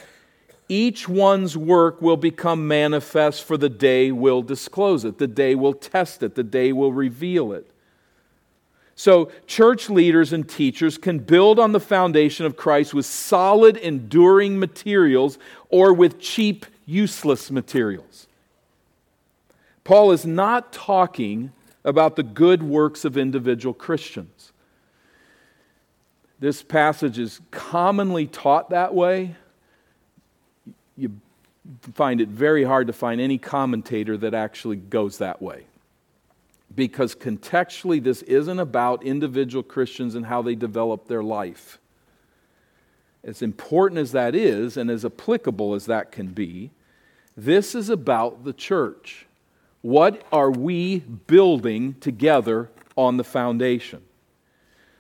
each 0.72 1.10
one's 1.10 1.58
work 1.58 2.01
will 2.01 2.16
become 2.16 2.66
manifest, 2.66 3.44
for 3.44 3.58
the 3.58 3.68
day 3.68 4.10
will 4.10 4.42
disclose 4.42 5.04
it, 5.04 5.18
the 5.18 5.28
day 5.28 5.54
will 5.54 5.74
test 5.74 6.24
it, 6.24 6.36
the 6.36 6.46
day 6.46 6.72
will 6.72 6.94
reveal 6.94 7.51
it. 7.51 7.70
So, 8.96 9.30
church 9.48 9.90
leaders 9.90 10.32
and 10.32 10.48
teachers 10.48 10.98
can 10.98 11.20
build 11.20 11.60
on 11.60 11.74
the 11.74 11.80
foundation 11.82 12.46
of 12.46 12.56
Christ 12.56 12.94
with 12.94 13.06
solid, 13.06 13.75
enduring 13.75 14.60
materials 14.60 15.38
or 15.68 15.92
with 15.94 16.22
cheap 16.22 16.66
useless 16.86 17.51
materials. 17.51 18.28
Paul 19.84 20.12
is 20.13 20.25
not 20.25 20.72
talking 20.72 21.51
about 21.84 22.16
the 22.16 22.24
good 22.24 22.63
works 22.63 23.04
of 23.04 23.18
individual 23.18 23.74
Christians. 23.74 24.54
This 26.40 26.63
passage 26.63 27.20
is 27.20 27.42
commonly 27.51 28.25
taught 28.25 28.70
that 28.70 28.96
way. 28.96 29.36
You 31.01 31.12
find 31.93 32.22
it 32.22 32.29
very 32.29 32.63
hard 32.63 32.86
to 32.88 32.93
find 32.93 33.20
any 33.20 33.39
commentator 33.39 34.17
that 34.17 34.36
actually 34.36 34.75
goes 34.75 35.17
that 35.17 35.41
way. 35.41 35.65
Because 36.75 37.15
contextually, 37.15 38.01
this 38.03 38.22
isn't 38.22 38.60
about 38.60 39.03
individual 39.03 39.63
Christians 39.63 40.13
and 40.13 40.27
how 40.27 40.43
they 40.43 40.53
develop 40.53 41.08
their 41.08 41.24
life. 41.24 41.79
As 43.24 43.41
important 43.41 44.00
as 44.00 44.12
that 44.12 44.36
is, 44.36 44.77
and 44.77 44.91
as 44.91 45.03
applicable 45.03 45.74
as 45.74 45.88
that 45.88 46.12
can 46.12 46.27
be, 46.27 46.70
this 47.36 47.74
is 47.74 47.89
about 47.89 48.43
the 48.43 48.53
church. 48.53 49.25
What 49.81 50.24
are 50.31 50.51
we 50.51 51.00
building 51.00 51.96
together 51.96 52.70
on 52.96 53.17
the 53.17 53.24
foundation? 53.24 54.03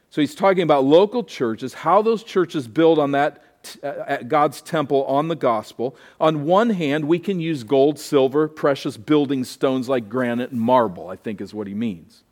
So 0.09 0.19
he's 0.19 0.33
talking 0.33 0.63
about 0.63 0.83
local 0.83 1.23
churches, 1.23 1.75
how 1.75 2.01
those 2.01 2.23
churches 2.23 2.67
build 2.67 2.97
on 2.97 3.11
that 3.11 3.43
uh, 3.83 4.17
God's 4.27 4.61
temple 4.61 5.03
on 5.05 5.27
the 5.27 5.35
gospel. 5.35 5.95
On 6.19 6.45
one 6.45 6.71
hand, 6.71 7.05
we 7.05 7.19
can 7.19 7.39
use 7.39 7.63
gold, 7.63 7.99
silver, 7.99 8.47
precious 8.47 8.97
building 8.97 9.43
stones 9.43 9.87
like 9.89 10.09
granite 10.09 10.51
and 10.51 10.61
marble, 10.61 11.07
I 11.07 11.15
think 11.15 11.41
is 11.41 11.53
what 11.53 11.67
he 11.67 11.73
means. 11.73 12.23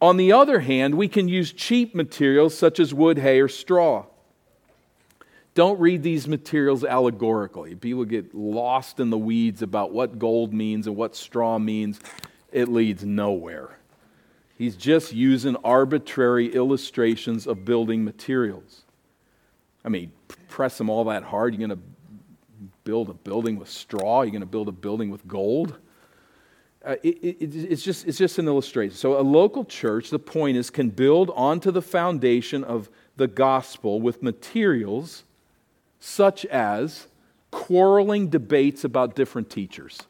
On 0.00 0.16
the 0.16 0.32
other 0.32 0.60
hand, 0.60 0.96
we 0.96 1.06
can 1.06 1.28
use 1.28 1.52
cheap 1.52 1.94
materials 1.94 2.58
such 2.58 2.80
as 2.80 2.92
wood, 2.92 3.18
hay, 3.18 3.40
or 3.40 3.48
straw. 3.48 4.06
Don't 5.54 5.78
read 5.78 6.02
these 6.02 6.26
materials 6.26 6.82
allegorically. 6.82 7.74
People 7.74 8.04
get 8.04 8.34
lost 8.34 9.00
in 9.00 9.10
the 9.10 9.18
weeds 9.18 9.62
about 9.62 9.92
what 9.92 10.18
gold 10.18 10.52
means 10.52 10.86
and 10.86 10.96
what 10.96 11.14
straw 11.14 11.58
means. 11.58 12.00
It 12.50 12.68
leads 12.68 13.04
nowhere. 13.04 13.78
He's 14.56 14.76
just 14.76 15.12
using 15.12 15.56
arbitrary 15.56 16.54
illustrations 16.54 17.46
of 17.46 17.64
building 17.64 18.04
materials. 18.04 18.81
I 19.84 19.88
mean, 19.88 20.12
press 20.48 20.78
them 20.78 20.88
all 20.88 21.04
that 21.04 21.24
hard. 21.24 21.54
You're 21.54 21.66
going 21.66 21.78
to 21.78 21.84
build 22.84 23.10
a 23.10 23.14
building 23.14 23.58
with 23.58 23.68
straw? 23.68 24.22
You're 24.22 24.30
going 24.30 24.40
to 24.40 24.46
build 24.46 24.68
a 24.68 24.72
building 24.72 25.10
with 25.10 25.26
gold? 25.26 25.78
Uh, 26.84 26.96
it, 27.02 27.16
it, 27.22 27.54
it's, 27.54 27.82
just, 27.82 28.06
it's 28.06 28.18
just 28.18 28.38
an 28.38 28.46
illustration. 28.46 28.96
So, 28.96 29.18
a 29.18 29.22
local 29.22 29.64
church, 29.64 30.10
the 30.10 30.18
point 30.18 30.56
is, 30.56 30.68
can 30.68 30.90
build 30.90 31.30
onto 31.34 31.70
the 31.70 31.82
foundation 31.82 32.64
of 32.64 32.90
the 33.16 33.28
gospel 33.28 34.00
with 34.00 34.22
materials 34.22 35.22
such 36.00 36.44
as 36.46 37.06
quarreling 37.52 38.28
debates 38.28 38.82
about 38.82 39.14
different 39.14 39.48
teachers, 39.48 40.00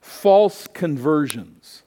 false 0.00 0.66
conversions, 0.66 1.83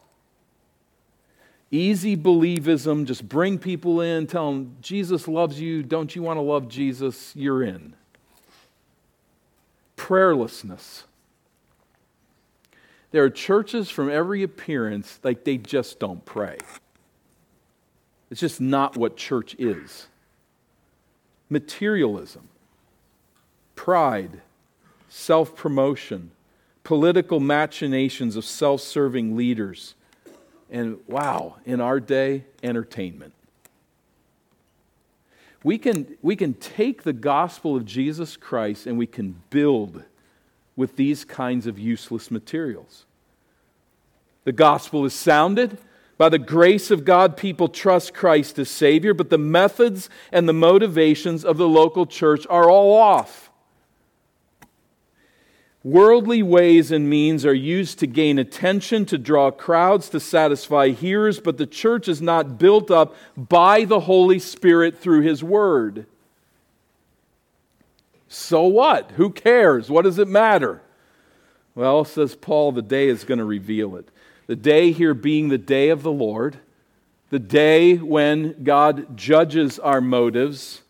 easy 1.72 2.16
believism, 2.16 3.06
just 3.06 3.28
bring 3.28 3.60
people 3.60 4.02
in, 4.02 4.28
tell 4.28 4.52
them, 4.52 4.76
Jesus 4.82 5.28
loves 5.28 5.60
you, 5.60 5.84
don't 5.84 6.16
you 6.16 6.22
want 6.22 6.38
to 6.38 6.42
love 6.42 6.68
Jesus? 6.68 7.36
You're 7.36 7.64
in. 7.64 7.96
Prayerlessness. 9.98 11.04
There 13.12 13.24
are 13.24 13.30
churches 13.30 13.90
from 13.90 14.10
every 14.10 14.44
appearance, 14.44 15.20
like 15.24 15.44
they 15.44 15.58
just 15.58 16.00
don't 16.00 16.24
pray. 16.26 16.58
It's 18.30 18.42
just 18.42 18.60
not 18.60 18.98
what 18.98 19.16
church 19.16 19.56
is. 19.58 20.08
Materialism, 21.50 22.50
pride, 23.76 24.42
self 25.08 25.56
promotion, 25.56 26.32
political 26.84 27.40
machinations 27.40 28.36
of 28.36 28.44
self 28.44 28.82
serving 28.82 29.38
leaders, 29.38 29.96
and 30.70 31.00
wow, 31.08 31.58
in 31.66 31.82
our 31.82 32.00
day, 32.00 32.44
entertainment. 32.62 33.34
We 35.64 35.78
can, 35.78 36.18
we 36.22 36.36
can 36.36 36.54
take 36.54 37.04
the 37.04 37.14
gospel 37.14 37.76
of 37.76 37.86
Jesus 37.86 38.38
Christ 38.38 38.86
and 38.86 38.98
we 38.98 39.08
can 39.08 39.42
build 39.50 40.04
with 40.76 40.96
these 40.96 41.26
kinds 41.26 41.68
of 41.68 41.80
useless 41.80 42.30
materials. 42.30 43.06
The 44.44 44.52
gospel 44.52 45.04
is 45.06 45.14
sounded, 45.14 45.78
by 46.18 46.30
the 46.30 46.40
grace 46.40 46.90
of 46.90 47.06
God, 47.06 47.38
people 47.38 47.68
trust 47.68 48.14
Christ 48.14 48.58
as 48.58 48.70
Savior, 48.70 49.14
but 49.14 49.30
the 49.30 49.38
methods 49.38 50.10
and 50.32 50.50
the 50.50 50.54
motivations 50.54 51.46
of 51.46 51.58
the 51.58 51.68
local 51.68 52.06
church 52.08 52.48
are 52.50 52.70
all 52.70 52.96
off. 52.96 53.47
Worldly 55.88 56.44
ways 56.44 56.92
and 56.92 57.10
means 57.10 57.46
are 57.46 57.54
used 57.54 58.00
to 58.00 58.08
gain 58.08 58.40
attention, 58.40 59.06
to 59.06 59.18
draw 59.18 59.52
crowds, 59.52 60.10
to 60.10 60.20
satisfy 60.20 60.90
hearers, 60.90 61.40
but 61.40 61.58
the 61.58 61.66
church 61.66 62.10
is 62.10 62.22
not 62.22 62.58
built 62.58 62.92
up 62.92 63.16
by 63.38 63.86
the 63.86 64.02
Holy 64.02 64.38
Spirit 64.38 64.98
through 64.98 65.22
His 65.22 65.42
Word. 65.42 66.06
So 68.28 68.64
what? 68.64 69.12
Who 69.12 69.30
cares? 69.30 69.90
What 69.90 70.02
does 70.02 70.20
it 70.20 70.28
matter? 70.28 70.82
Well, 71.74 72.04
says 72.04 72.36
Paul, 72.36 72.74
the 72.74 72.82
day 72.82 73.08
is 73.08 73.24
going 73.24 73.38
to 73.38 73.46
reveal 73.46 73.96
it. 73.96 74.10
The 74.48 74.58
day 74.58 74.92
here 74.92 75.14
being 75.14 75.48
the 75.48 75.58
day 75.58 75.88
of 75.88 76.04
the 76.04 76.12
Lord, 76.12 76.60
the 77.30 77.40
day 77.40 77.96
when 77.96 78.62
God 78.62 79.16
judges 79.16 79.80
our 79.80 80.02
motives 80.02 80.82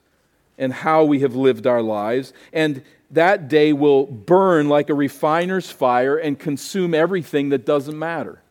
and 0.58 0.74
how 0.74 1.04
we 1.04 1.20
have 1.20 1.36
lived 1.36 1.68
our 1.68 1.84
lives. 1.84 2.34
And 2.52 2.82
that 3.12 3.48
day 3.48 3.74
will 3.74 4.06
burn 4.06 4.68
like 4.68 4.90
a 4.90 4.94
refiner's 4.94 5.70
fire 5.70 6.18
and 6.18 6.38
consume 6.38 6.94
everything 6.94 7.50
that 7.50 7.66
doesn't 7.66 7.98
matter. 7.98 8.42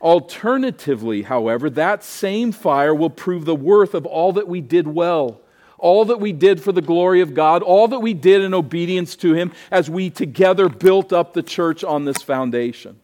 Alternatively, 0.00 1.22
however, 1.22 1.70
that 1.70 2.04
same 2.04 2.52
fire 2.52 2.94
will 2.94 3.10
prove 3.10 3.46
the 3.46 3.54
worth 3.54 3.94
of 3.94 4.04
all 4.04 4.32
that 4.34 4.46
we 4.46 4.60
did 4.60 4.86
well, 4.86 5.40
all 5.78 6.04
that 6.04 6.20
we 6.20 6.32
did 6.32 6.62
for 6.62 6.72
the 6.72 6.82
glory 6.82 7.20
of 7.20 7.34
God, 7.34 7.62
all 7.62 7.88
that 7.88 8.00
we 8.00 8.14
did 8.14 8.42
in 8.42 8.54
obedience 8.54 9.16
to 9.16 9.32
Him 9.32 9.52
as 9.70 9.88
we 9.88 10.10
together 10.10 10.68
built 10.68 11.12
up 11.12 11.32
the 11.32 11.42
church 11.42 11.82
on 11.82 12.04
this 12.04 12.22
foundation. 12.22 13.00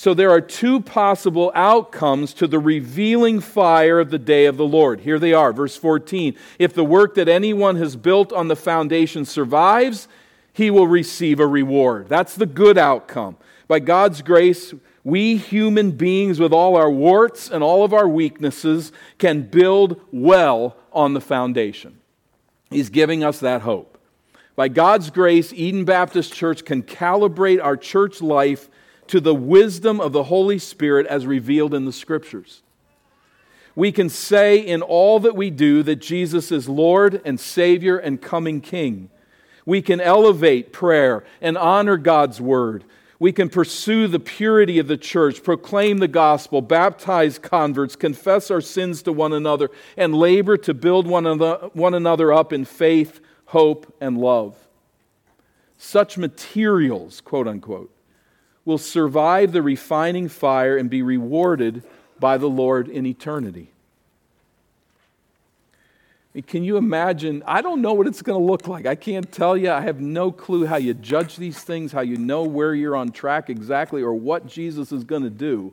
So 0.00 0.14
there 0.14 0.30
are 0.30 0.40
two 0.40 0.80
possible 0.80 1.52
outcomes 1.54 2.32
to 2.32 2.46
the 2.46 2.58
revealing 2.58 3.38
fire 3.38 4.00
of 4.00 4.08
the 4.08 4.18
day 4.18 4.46
of 4.46 4.56
the 4.56 4.66
Lord. 4.66 5.00
Here 5.00 5.18
they 5.18 5.34
are, 5.34 5.52
verse 5.52 5.76
14. 5.76 6.36
If 6.58 6.72
the 6.72 6.86
work 6.86 7.16
that 7.16 7.28
anyone 7.28 7.76
has 7.76 7.96
built 7.96 8.32
on 8.32 8.48
the 8.48 8.56
foundation 8.56 9.26
survives, 9.26 10.08
he 10.54 10.70
will 10.70 10.86
receive 10.86 11.38
a 11.38 11.46
reward. 11.46 12.08
That's 12.08 12.34
the 12.34 12.46
good 12.46 12.78
outcome. 12.78 13.36
By 13.68 13.80
God's 13.80 14.22
grace, 14.22 14.72
we 15.04 15.36
human 15.36 15.90
beings, 15.90 16.40
with 16.40 16.54
all 16.54 16.76
our 16.76 16.90
warts 16.90 17.50
and 17.50 17.62
all 17.62 17.84
of 17.84 17.92
our 17.92 18.08
weaknesses, 18.08 18.92
can 19.18 19.42
build 19.42 20.00
well 20.10 20.78
on 20.94 21.12
the 21.12 21.20
foundation. 21.20 21.98
He's 22.70 22.88
giving 22.88 23.22
us 23.22 23.38
that 23.40 23.60
hope. 23.60 23.98
By 24.56 24.68
God's 24.68 25.10
grace, 25.10 25.52
Eden 25.52 25.84
Baptist 25.84 26.32
Church 26.32 26.64
can 26.64 26.84
calibrate 26.84 27.62
our 27.62 27.76
church 27.76 28.22
life 28.22 28.69
to 29.10 29.20
the 29.20 29.34
wisdom 29.34 30.00
of 30.00 30.12
the 30.12 30.24
Holy 30.24 30.58
Spirit 30.58 31.06
as 31.06 31.26
revealed 31.26 31.74
in 31.74 31.84
the 31.84 31.92
Scriptures. 31.92 32.62
We 33.74 33.92
can 33.92 34.08
say 34.08 34.58
in 34.58 34.82
all 34.82 35.20
that 35.20 35.36
we 35.36 35.50
do 35.50 35.82
that 35.82 35.96
Jesus 35.96 36.50
is 36.50 36.68
Lord 36.68 37.20
and 37.24 37.38
Savior 37.38 37.98
and 37.98 38.20
coming 38.20 38.60
King. 38.60 39.10
We 39.66 39.82
can 39.82 40.00
elevate 40.00 40.72
prayer 40.72 41.24
and 41.40 41.58
honor 41.58 41.96
God's 41.96 42.40
Word. 42.40 42.84
We 43.18 43.32
can 43.32 43.48
pursue 43.48 44.06
the 44.06 44.20
purity 44.20 44.78
of 44.78 44.88
the 44.88 44.96
church, 44.96 45.42
proclaim 45.42 45.98
the 45.98 46.08
gospel, 46.08 46.62
baptize 46.62 47.38
converts, 47.38 47.96
confess 47.96 48.50
our 48.50 48.60
sins 48.60 49.02
to 49.02 49.12
one 49.12 49.32
another, 49.32 49.70
and 49.96 50.14
labor 50.14 50.56
to 50.56 50.72
build 50.72 51.06
one 51.06 51.94
another 51.94 52.32
up 52.32 52.52
in 52.52 52.64
faith, 52.64 53.20
hope, 53.46 53.92
and 54.00 54.18
love. 54.18 54.56
Such 55.76 56.16
materials, 56.16 57.20
quote 57.20 57.48
unquote, 57.48 57.92
will 58.64 58.78
survive 58.78 59.52
the 59.52 59.62
refining 59.62 60.28
fire 60.28 60.76
and 60.76 60.90
be 60.90 61.02
rewarded 61.02 61.82
by 62.18 62.36
the 62.36 62.48
Lord 62.48 62.88
in 62.88 63.06
eternity. 63.06 63.70
Can 66.46 66.62
you 66.62 66.76
imagine? 66.76 67.42
I 67.44 67.60
don't 67.60 67.82
know 67.82 67.92
what 67.92 68.06
it's 68.06 68.22
going 68.22 68.40
to 68.40 68.44
look 68.44 68.68
like. 68.68 68.86
I 68.86 68.94
can't 68.94 69.32
tell 69.32 69.56
you. 69.56 69.72
I 69.72 69.80
have 69.80 70.00
no 70.00 70.30
clue 70.30 70.64
how 70.64 70.76
you 70.76 70.94
judge 70.94 71.36
these 71.36 71.58
things, 71.58 71.90
how 71.90 72.02
you 72.02 72.16
know 72.16 72.44
where 72.44 72.72
you're 72.72 72.94
on 72.94 73.10
track 73.10 73.50
exactly, 73.50 74.00
or 74.00 74.14
what 74.14 74.46
Jesus 74.46 74.92
is 74.92 75.02
going 75.02 75.24
to 75.24 75.30
do. 75.30 75.72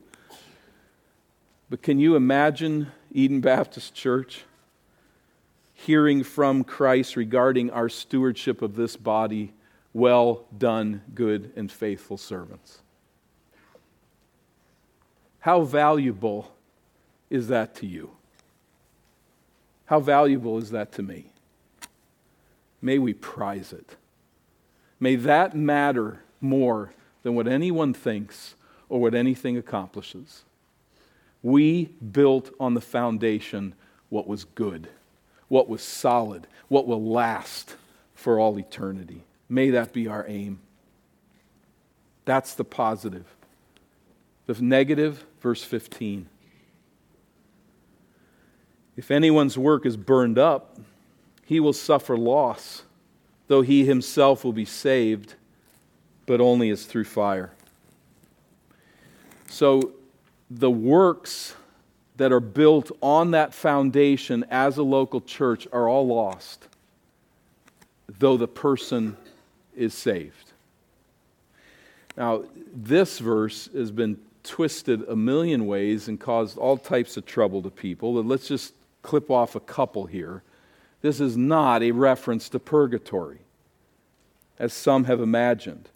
But 1.70 1.84
can 1.84 2.00
you 2.00 2.16
imagine 2.16 2.92
Eden 3.12 3.40
Baptist 3.42 3.94
Church 3.94 4.46
hearing 5.76 6.24
from 6.24 6.64
Christ 6.64 7.16
regarding 7.16 7.70
our 7.70 7.88
stewardship 7.88 8.64
of 8.64 8.76
this 8.76 8.96
body 8.96 9.54
well 9.94 10.46
done, 10.58 11.02
good 11.16 11.52
and 11.56 11.72
faithful 11.72 12.18
servants. 12.18 12.80
How 15.40 15.62
valuable 15.62 16.52
is 17.30 17.48
that 17.48 17.76
to 17.76 17.86
you? 17.86 18.12
How 19.86 20.00
valuable 20.00 20.58
is 20.58 20.72
that 20.72 20.92
to 20.94 21.04
me? 21.04 21.28
May 22.82 22.98
we 23.00 23.14
prize 23.14 23.72
it. 23.74 23.96
May 25.00 25.16
that 25.16 25.56
matter 25.56 26.20
more 26.42 26.92
than 27.24 27.36
what 27.36 27.48
anyone 27.48 27.94
thinks 27.94 28.56
or 28.90 29.00
what 29.00 29.16
anything 29.16 29.58
accomplishes. 29.58 30.44
We 31.42 31.86
built 31.86 32.52
on 32.60 32.74
the 32.74 32.82
foundation 32.82 33.74
what 34.10 34.28
was 34.28 34.44
good, 34.44 34.90
what 35.48 35.70
was 35.70 35.82
solid, 35.82 36.48
what 36.68 36.88
will 36.88 37.04
last 37.04 37.76
for 38.16 38.40
all 38.40 38.58
eternity. 38.58 39.24
May 39.50 39.70
that 39.72 39.94
be 39.94 40.08
our 40.08 40.26
aim. 40.28 40.60
That's 42.26 42.54
the 42.54 42.66
positive. 42.66 43.26
The 44.46 44.62
negative, 44.62 45.26
verse 45.42 45.64
15. 45.64 46.28
If 48.98 49.12
anyone's 49.12 49.58
work 49.58 49.86
is 49.86 49.96
burned 49.96 50.38
up, 50.38 50.78
he 51.46 51.60
will 51.60 51.74
suffer 51.74 52.18
loss, 52.18 52.84
though 53.48 53.62
he 53.62 53.86
himself 53.86 54.44
will 54.44 54.54
be 54.54 54.66
saved, 54.66 55.36
but 56.26 56.42
only 56.42 56.70
as 56.70 56.86
through 56.86 57.06
fire. 57.06 57.54
So 59.50 59.94
the 60.50 60.72
works 60.72 61.56
that 62.18 62.32
are 62.32 62.40
built 62.40 62.92
on 63.02 63.32
that 63.32 63.54
foundation 63.54 64.44
as 64.50 64.78
a 64.78 64.84
local 64.84 65.22
church 65.22 65.68
are 65.72 65.88
all 65.88 66.08
lost, 66.08 66.68
though 68.20 68.36
the 68.36 68.48
person 68.48 69.16
is 69.78 69.94
saved. 69.94 70.54
Now, 72.18 72.44
this 72.74 73.20
verse 73.20 73.70
has 73.74 73.92
been 73.92 74.18
twisted 74.44 75.08
a 75.08 75.16
million 75.16 75.68
ways 75.68 76.08
and 76.08 76.20
caused 76.20 76.58
all 76.58 76.78
types 76.78 77.16
of 77.16 77.26
trouble 77.26 77.62
to 77.62 77.70
people. 77.70 78.14
Let's 78.24 78.48
just 78.48 78.74
clip 79.04 79.30
off 79.30 79.56
a 79.56 79.60
couple 79.60 80.08
here. 80.08 80.42
This 81.02 81.20
is 81.20 81.38
not 81.38 81.84
a 81.84 81.92
reference 81.92 82.50
to 82.50 82.60
purgatory, 82.60 83.40
as 84.58 84.74
some 84.74 85.04
have 85.04 85.22
imagined. 85.22 85.90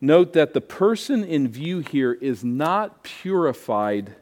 Note 0.00 0.32
that 0.32 0.54
the 0.54 0.62
person 0.62 1.22
in 1.22 1.46
view 1.46 1.80
here 1.80 2.14
is 2.14 2.42
not 2.42 3.02
purified 3.02 4.14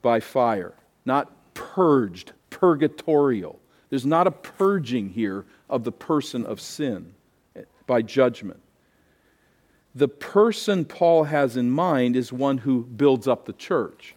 by 0.00 0.18
fire, 0.18 0.72
not 1.04 1.30
purged, 1.52 2.32
purgatorial. 2.48 3.60
There's 3.90 4.06
not 4.06 4.26
a 4.26 4.30
purging 4.30 5.10
here 5.10 5.44
of 5.68 5.84
the 5.84 5.92
person 5.92 6.46
of 6.46 6.58
sin 6.58 7.14
by 7.90 8.02
judgment. 8.02 8.60
The 9.96 10.06
person 10.06 10.84
Paul 10.84 11.24
has 11.24 11.56
in 11.56 11.72
mind 11.72 12.14
is 12.14 12.32
one 12.32 12.58
who 12.58 12.84
builds 12.84 13.26
up 13.26 13.46
the 13.46 13.52
church. 13.52 14.14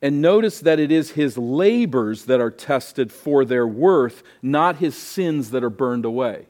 And 0.00 0.22
notice 0.22 0.60
that 0.60 0.78
it 0.78 0.92
is 0.92 1.10
his 1.10 1.36
labors 1.36 2.26
that 2.26 2.40
are 2.40 2.52
tested 2.52 3.10
for 3.10 3.44
their 3.44 3.66
worth, 3.66 4.22
not 4.40 4.76
his 4.76 4.96
sins 4.96 5.50
that 5.50 5.64
are 5.64 5.68
burned 5.68 6.04
away. 6.04 6.46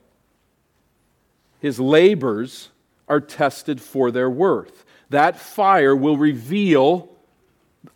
His 1.59 1.81
labors 1.81 2.69
are 3.09 3.21
tested 3.23 3.81
for 3.81 4.11
their 4.11 4.29
worth. 4.29 4.85
That 5.09 5.39
fire 5.39 5.97
will 5.97 6.19
reveal 6.19 7.09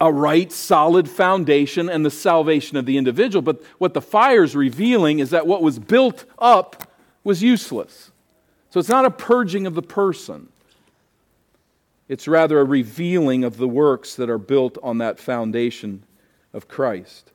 a 0.01 0.11
right, 0.11 0.51
solid 0.51 1.11
foundation 1.11 1.91
and 1.91 2.07
the 2.07 2.11
salvation 2.11 2.79
of 2.79 2.87
the 2.87 2.97
individual. 2.97 3.43
But 3.43 3.63
what 3.77 3.93
the 3.93 4.01
fire 4.01 4.45
is 4.45 4.57
revealing 4.57 5.19
is 5.19 5.29
that 5.29 5.47
what 5.47 5.61
was 5.61 5.79
built 5.79 6.25
up 6.39 6.86
was 7.27 7.43
useless. 7.43 8.13
So 8.71 8.79
it's 8.79 8.89
not 8.89 9.05
a 9.05 9.11
purging 9.11 9.67
of 9.67 9.75
the 9.75 9.83
person, 9.83 10.49
it's 12.09 12.29
rather 12.29 12.61
a 12.61 12.65
revealing 12.65 13.43
of 13.43 13.57
the 13.57 13.67
works 13.67 14.15
that 14.15 14.31
are 14.31 14.39
built 14.39 14.79
on 14.81 14.99
that 14.99 15.19
foundation 15.19 16.05
of 16.53 16.69
Christ. 16.69 17.33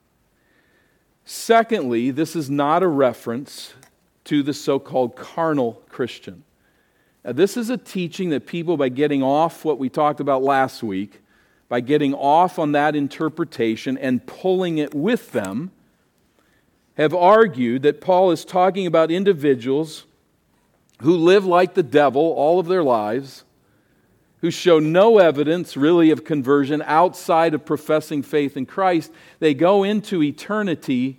Secondly, 1.26 2.10
this 2.10 2.34
is 2.34 2.48
not 2.48 2.82
a 2.82 2.88
reference 2.88 3.74
to 4.24 4.42
the 4.42 4.54
so 4.54 4.78
called 4.78 5.14
carnal 5.14 5.82
Christian. 5.90 6.42
Now, 7.22 7.32
this 7.32 7.58
is 7.58 7.68
a 7.68 7.76
teaching 7.76 8.30
that 8.30 8.46
people, 8.46 8.78
by 8.78 8.88
getting 8.88 9.22
off 9.22 9.62
what 9.62 9.78
we 9.78 9.90
talked 9.90 10.20
about 10.20 10.42
last 10.42 10.82
week, 10.82 11.20
by 11.68 11.80
getting 11.80 12.14
off 12.14 12.58
on 12.58 12.72
that 12.72 12.96
interpretation 12.96 13.98
and 13.98 14.26
pulling 14.26 14.78
it 14.78 14.94
with 14.94 15.32
them, 15.32 15.70
have 16.96 17.14
argued 17.14 17.82
that 17.82 18.00
Paul 18.00 18.30
is 18.30 18.44
talking 18.44 18.86
about 18.86 19.10
individuals 19.10 20.04
who 21.00 21.16
live 21.16 21.44
like 21.44 21.74
the 21.74 21.82
devil 21.82 22.22
all 22.22 22.58
of 22.60 22.66
their 22.66 22.82
lives, 22.82 23.44
who 24.40 24.50
show 24.50 24.78
no 24.78 25.18
evidence 25.18 25.76
really 25.76 26.10
of 26.10 26.24
conversion 26.24 26.82
outside 26.84 27.54
of 27.54 27.64
professing 27.64 28.22
faith 28.22 28.56
in 28.56 28.66
Christ. 28.66 29.10
They 29.38 29.54
go 29.54 29.84
into 29.84 30.22
eternity 30.22 31.18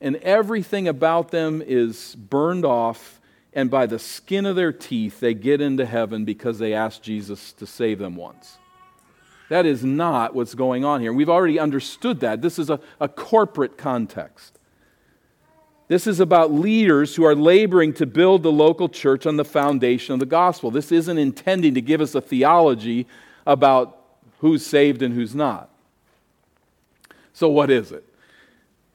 and 0.00 0.16
everything 0.16 0.86
about 0.86 1.30
them 1.30 1.62
is 1.64 2.14
burned 2.14 2.66
off, 2.66 3.20
and 3.54 3.70
by 3.70 3.86
the 3.86 3.98
skin 3.98 4.44
of 4.44 4.56
their 4.56 4.72
teeth, 4.72 5.20
they 5.20 5.32
get 5.32 5.62
into 5.62 5.86
heaven 5.86 6.26
because 6.26 6.58
they 6.58 6.74
asked 6.74 7.02
Jesus 7.02 7.52
to 7.54 7.66
save 7.66 8.00
them 8.00 8.14
once. 8.14 8.58
That 9.48 9.64
is 9.64 9.82
not 9.84 10.34
what's 10.34 10.54
going 10.54 10.84
on 10.84 11.00
here. 11.00 11.12
We've 11.12 11.30
already 11.30 11.58
understood 11.58 12.20
that. 12.20 12.42
This 12.42 12.58
is 12.58 12.68
a, 12.68 12.80
a 13.00 13.08
corporate 13.08 13.78
context. 13.78 14.58
This 15.94 16.08
is 16.08 16.18
about 16.18 16.52
leaders 16.52 17.14
who 17.14 17.22
are 17.22 17.36
laboring 17.36 17.92
to 17.92 18.04
build 18.04 18.42
the 18.42 18.50
local 18.50 18.88
church 18.88 19.26
on 19.26 19.36
the 19.36 19.44
foundation 19.44 20.12
of 20.12 20.18
the 20.18 20.26
gospel. 20.26 20.72
This 20.72 20.90
isn't 20.90 21.18
intending 21.18 21.74
to 21.74 21.80
give 21.80 22.00
us 22.00 22.16
a 22.16 22.20
theology 22.20 23.06
about 23.46 23.96
who's 24.40 24.66
saved 24.66 25.02
and 25.02 25.14
who's 25.14 25.36
not. 25.36 25.70
So, 27.32 27.48
what 27.48 27.70
is 27.70 27.92
it? 27.92 28.04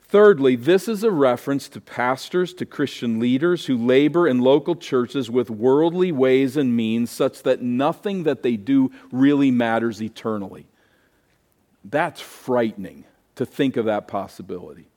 Thirdly, 0.09 0.57
this 0.57 0.89
is 0.89 1.05
a 1.05 1.09
reference 1.09 1.69
to 1.69 1.79
pastors, 1.79 2.53
to 2.55 2.65
Christian 2.65 3.17
leaders 3.17 3.67
who 3.67 3.77
labor 3.77 4.27
in 4.27 4.39
local 4.39 4.75
churches 4.75 5.31
with 5.31 5.49
worldly 5.49 6.11
ways 6.11 6.57
and 6.57 6.75
means 6.75 7.09
such 7.09 7.43
that 7.43 7.61
nothing 7.61 8.23
that 8.23 8.43
they 8.43 8.57
do 8.57 8.91
really 9.09 9.51
matters 9.51 10.01
eternally. 10.01 10.67
That's 11.85 12.19
frightening 12.19 13.05
to 13.35 13.45
think 13.45 13.77
of 13.77 13.85
that 13.85 14.09
possibility. 14.09 14.89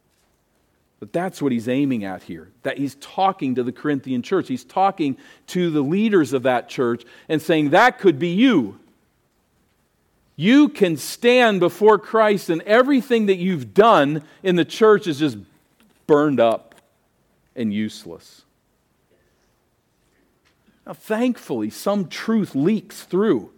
But 1.03 1.13
that's 1.13 1.43
what 1.43 1.51
he's 1.51 1.67
aiming 1.67 2.05
at 2.05 2.23
here. 2.23 2.53
That 2.63 2.79
he's 2.79 2.95
talking 2.95 3.57
to 3.57 3.65
the 3.65 3.73
Corinthian 3.73 4.23
church. 4.23 4.47
He's 4.47 4.63
talking 4.63 5.19
to 5.49 5.69
the 5.69 5.81
leaders 5.81 6.33
of 6.33 6.45
that 6.45 6.69
church 6.69 7.03
and 7.29 7.43
saying, 7.43 7.71
That 7.71 7.99
could 7.99 8.21
be 8.21 8.29
you. 8.29 8.79
You 10.37 10.69
can 10.69 10.97
stand 10.97 11.59
before 11.59 11.99
Christ, 11.99 12.51
and 12.51 12.63
everything 12.63 13.27
that 13.27 13.39
you've 13.39 13.75
done 13.75 14.23
in 14.45 14.55
the 14.55 14.65
church 14.65 15.09
is 15.09 15.19
just 15.19 15.39
burned 16.07 16.39
up 16.39 16.77
and 17.57 17.75
useless. 17.75 18.45
Now, 20.87 20.93
thankfully, 20.93 21.71
some 21.71 22.07
truth 22.07 22.55
leaks 22.55 23.03
through, 23.03 23.51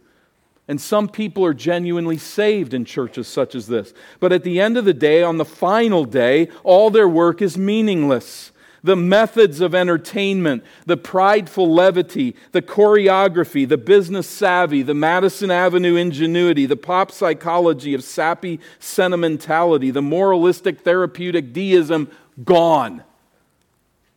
and 0.67 0.81
some 0.81 1.09
people 1.09 1.45
are 1.45 1.55
genuinely 1.55 2.19
saved 2.19 2.73
in 2.73 2.85
churches 2.85 3.29
such 3.29 3.55
as 3.55 3.67
this. 3.67 3.93
But 4.19 4.33
at 4.33 4.45
the 4.45 4.61
end 4.61 4.77
of 4.77 4.85
the 4.85 4.95
day, 4.95 5.23
on 5.23 5.37
the 5.37 5.45
final 5.45 6.05
day, 6.05 6.49
all 6.63 6.91
their 6.91 7.09
work 7.09 7.43
is 7.43 7.59
meaningless 7.59 8.51
the 8.85 8.95
methods 8.95 9.63
of 9.63 9.75
entertainment, 9.75 10.63
the 10.85 10.97
prideful 10.99 11.73
levity, 11.73 12.37
the 12.53 12.61
choreography, 12.61 13.67
the 13.67 13.79
business 13.79 14.29
savvy, 14.29 14.83
the 14.83 14.93
Madison 14.93 15.51
Avenue 15.51 15.97
ingenuity, 15.97 16.67
the 16.67 16.77
pop 16.77 17.11
psychology 17.11 17.95
of 17.95 18.05
sappy 18.05 18.61
sentimentality, 18.79 19.91
the 19.91 20.03
moralistic 20.03 20.83
therapeutic 20.83 21.55
deism 21.55 22.11
gone. 22.45 23.03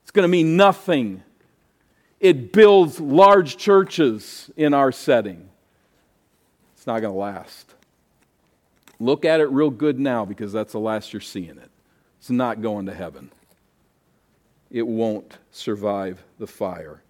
It's 0.04 0.12
going 0.12 0.26
to 0.26 0.28
mean 0.28 0.58
nothing. 0.58 1.24
It 2.20 2.52
builds 2.52 3.00
large 3.00 3.56
churches 3.56 4.52
in 4.58 4.74
our 4.74 4.92
setting. 4.92 5.48
It's 6.88 6.94
not 6.94 7.02
going 7.02 7.14
to 7.14 7.20
last. 7.20 7.74
Look 9.00 9.26
at 9.26 9.42
it 9.42 9.50
real 9.50 9.70
good 9.70 10.00
now 10.00 10.24
because 10.24 10.54
that's 10.54 10.72
the 10.72 10.80
last 10.80 11.12
you're 11.12 11.20
seeing 11.20 11.58
it. 11.58 11.70
It's 12.18 12.30
not 12.30 12.62
going 12.62 12.86
to 12.86 12.94
heaven 12.94 13.30
it 14.70 14.86
won't 14.86 15.38
survive 15.52 16.24
the 16.40 16.48
fire. 16.48 17.02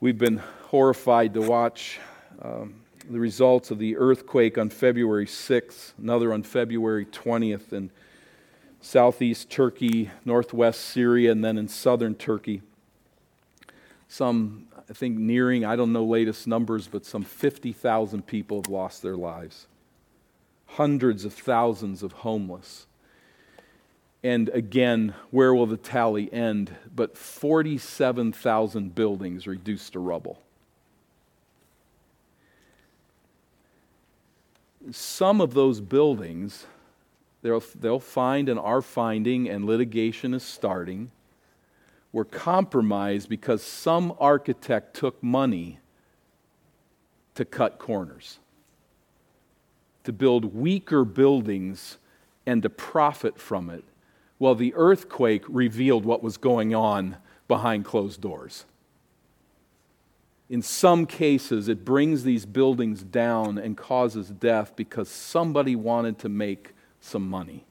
We've 0.00 0.18
been 0.18 0.38
horrified 0.66 1.34
to 1.34 1.40
watch 1.40 1.98
um, 2.40 2.82
the 3.08 3.18
results 3.18 3.70
of 3.70 3.78
the 3.78 3.96
earthquake 3.96 4.58
on 4.58 4.70
February 4.70 5.26
6th, 5.26 5.92
another 5.98 6.32
on 6.32 6.42
February 6.42 7.06
20th 7.06 7.72
in 7.72 7.90
southeast 8.80 9.50
Turkey, 9.50 10.10
northwest 10.24 10.80
Syria, 10.80 11.32
and 11.32 11.44
then 11.44 11.58
in 11.58 11.68
southern 11.68 12.14
Turkey. 12.14 12.62
Some, 14.08 14.67
I 14.90 14.94
think, 14.94 15.18
nearing, 15.18 15.64
I 15.64 15.76
don't 15.76 15.92
know 15.92 16.04
latest 16.04 16.46
numbers, 16.46 16.88
but 16.88 17.04
some 17.04 17.22
50,000 17.22 18.26
people 18.26 18.58
have 18.62 18.70
lost 18.70 19.02
their 19.02 19.16
lives. 19.16 19.66
Hundreds 20.66 21.24
of 21.24 21.34
thousands 21.34 22.02
of 22.02 22.12
homeless. 22.12 22.86
And 24.22 24.48
again, 24.48 25.14
where 25.30 25.54
will 25.54 25.66
the 25.66 25.76
tally 25.76 26.32
end? 26.32 26.74
But 26.94 27.16
47,000 27.18 28.94
buildings 28.94 29.46
reduced 29.46 29.92
to 29.92 29.98
rubble. 29.98 30.40
Some 34.90 35.42
of 35.42 35.52
those 35.52 35.80
buildings, 35.80 36.66
they'll, 37.42 37.62
they'll 37.78 38.00
find 38.00 38.48
and 38.48 38.58
are 38.58 38.80
finding, 38.80 39.48
and 39.48 39.66
litigation 39.66 40.32
is 40.32 40.42
starting, 40.42 41.10
were 42.18 42.24
compromised 42.26 43.30
because 43.30 43.62
some 43.62 44.14
architect 44.20 44.94
took 44.94 45.22
money 45.22 45.78
to 47.34 47.44
cut 47.46 47.78
corners, 47.78 48.38
to 50.04 50.12
build 50.12 50.54
weaker 50.54 51.04
buildings 51.04 51.96
and 52.44 52.62
to 52.62 52.68
profit 52.68 53.38
from 53.40 53.70
it 53.70 53.84
well, 54.38 54.54
the 54.54 54.72
earthquake 54.74 55.44
revealed 55.48 56.04
what 56.04 56.22
was 56.22 56.36
going 56.36 56.74
on 56.74 57.16
behind 57.48 57.84
closed 57.84 58.20
doors. 58.20 58.64
In 60.48 60.62
some 60.62 61.06
cases, 61.06 61.68
it 61.68 61.84
brings 61.84 62.22
these 62.22 62.46
buildings 62.46 63.02
down 63.02 63.58
and 63.58 63.76
causes 63.76 64.28
death 64.30 64.74
because 64.76 65.08
somebody 65.08 65.76
wanted 65.76 66.18
to 66.20 66.28
make 66.28 66.74
some 67.00 67.28
money. 67.28 67.66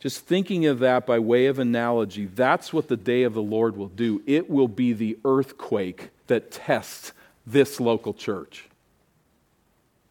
Just 0.00 0.24
thinking 0.24 0.64
of 0.64 0.78
that 0.78 1.06
by 1.06 1.18
way 1.18 1.46
of 1.46 1.58
analogy, 1.58 2.24
that's 2.24 2.72
what 2.72 2.88
the 2.88 2.96
day 2.96 3.22
of 3.22 3.34
the 3.34 3.42
Lord 3.42 3.76
will 3.76 3.88
do. 3.88 4.22
It 4.26 4.48
will 4.48 4.66
be 4.66 4.94
the 4.94 5.18
earthquake 5.26 6.08
that 6.26 6.50
tests 6.50 7.12
this 7.46 7.78
local 7.78 8.14
church, 8.14 8.68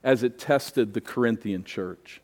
as 0.03 0.21
it 0.21 0.37
tested 0.37 0.93
the 0.93 1.01
Corinthian 1.01 1.63
church. 1.63 2.21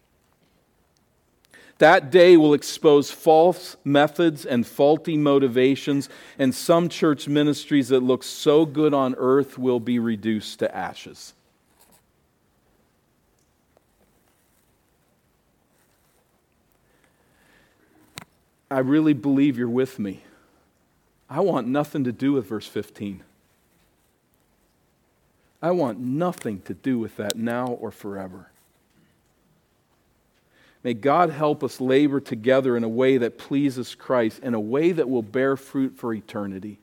That 1.79 2.11
day 2.11 2.37
will 2.37 2.53
expose 2.53 3.11
false 3.11 3.75
methods 3.83 4.45
and 4.45 4.65
faulty 4.65 5.17
motivations, 5.17 6.07
and 6.37 6.53
some 6.53 6.87
church 6.87 7.27
ministries 7.27 7.89
that 7.89 8.01
look 8.01 8.23
so 8.23 8.65
good 8.65 8.93
on 8.93 9.15
earth 9.17 9.57
will 9.57 9.79
be 9.79 9.97
reduced 9.97 10.59
to 10.59 10.73
ashes. 10.73 11.33
I 18.75 18.79
really 18.79 19.13
believe 19.13 19.57
you're 19.57 19.69
with 19.69 19.99
me. 19.99 20.21
I 21.29 21.39
want 21.39 21.65
nothing 21.65 22.03
to 22.03 22.11
do 22.11 22.33
with 22.33 22.47
verse 22.47 22.67
15. 22.67 23.23
I 25.61 25.71
want 25.71 25.97
nothing 25.97 26.61
to 26.63 26.73
do 26.73 26.99
with 26.99 27.15
that 27.15 27.37
now 27.37 27.67
or 27.67 27.89
forever. 27.89 28.49
May 30.83 30.93
God 30.93 31.29
help 31.29 31.63
us 31.63 31.79
labor 31.79 32.19
together 32.19 32.75
in 32.75 32.83
a 32.83 32.89
way 32.89 33.17
that 33.17 33.37
pleases 33.37 33.95
Christ, 33.95 34.39
in 34.39 34.53
a 34.53 34.59
way 34.59 34.91
that 34.91 35.09
will 35.09 35.23
bear 35.23 35.55
fruit 35.55 35.95
for 35.95 36.13
eternity. 36.13 36.77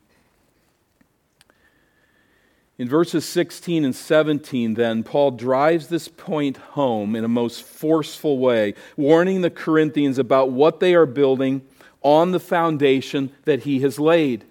In 2.78 2.88
verses 2.88 3.26
16 3.26 3.84
and 3.84 3.94
17, 3.94 4.74
then, 4.74 5.02
Paul 5.02 5.32
drives 5.32 5.88
this 5.88 6.08
point 6.08 6.56
home 6.56 7.14
in 7.14 7.22
a 7.22 7.28
most 7.28 7.62
forceful 7.62 8.38
way, 8.38 8.72
warning 8.96 9.42
the 9.42 9.50
Corinthians 9.50 10.18
about 10.18 10.50
what 10.50 10.80
they 10.80 10.94
are 10.94 11.04
building 11.04 11.60
on 12.02 12.32
the 12.32 12.40
foundation 12.40 13.32
that 13.44 13.62
he 13.62 13.80
has 13.80 13.98
laid. 13.98 14.44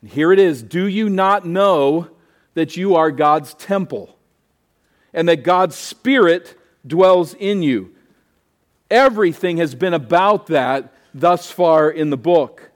And 0.00 0.10
here 0.10 0.32
it 0.32 0.38
is 0.38 0.62
Do 0.62 0.86
you 0.86 1.08
not 1.08 1.46
know 1.46 2.08
that 2.54 2.76
you 2.76 2.94
are 2.96 3.10
God's 3.10 3.54
temple 3.54 4.16
and 5.12 5.28
that 5.28 5.44
God's 5.44 5.76
Spirit 5.76 6.58
dwells 6.86 7.34
in 7.34 7.62
you? 7.62 7.94
Everything 8.90 9.56
has 9.56 9.74
been 9.74 9.94
about 9.94 10.48
that 10.48 10.92
thus 11.14 11.50
far 11.50 11.90
in 11.90 12.10
the 12.10 12.16
book. 12.16 12.70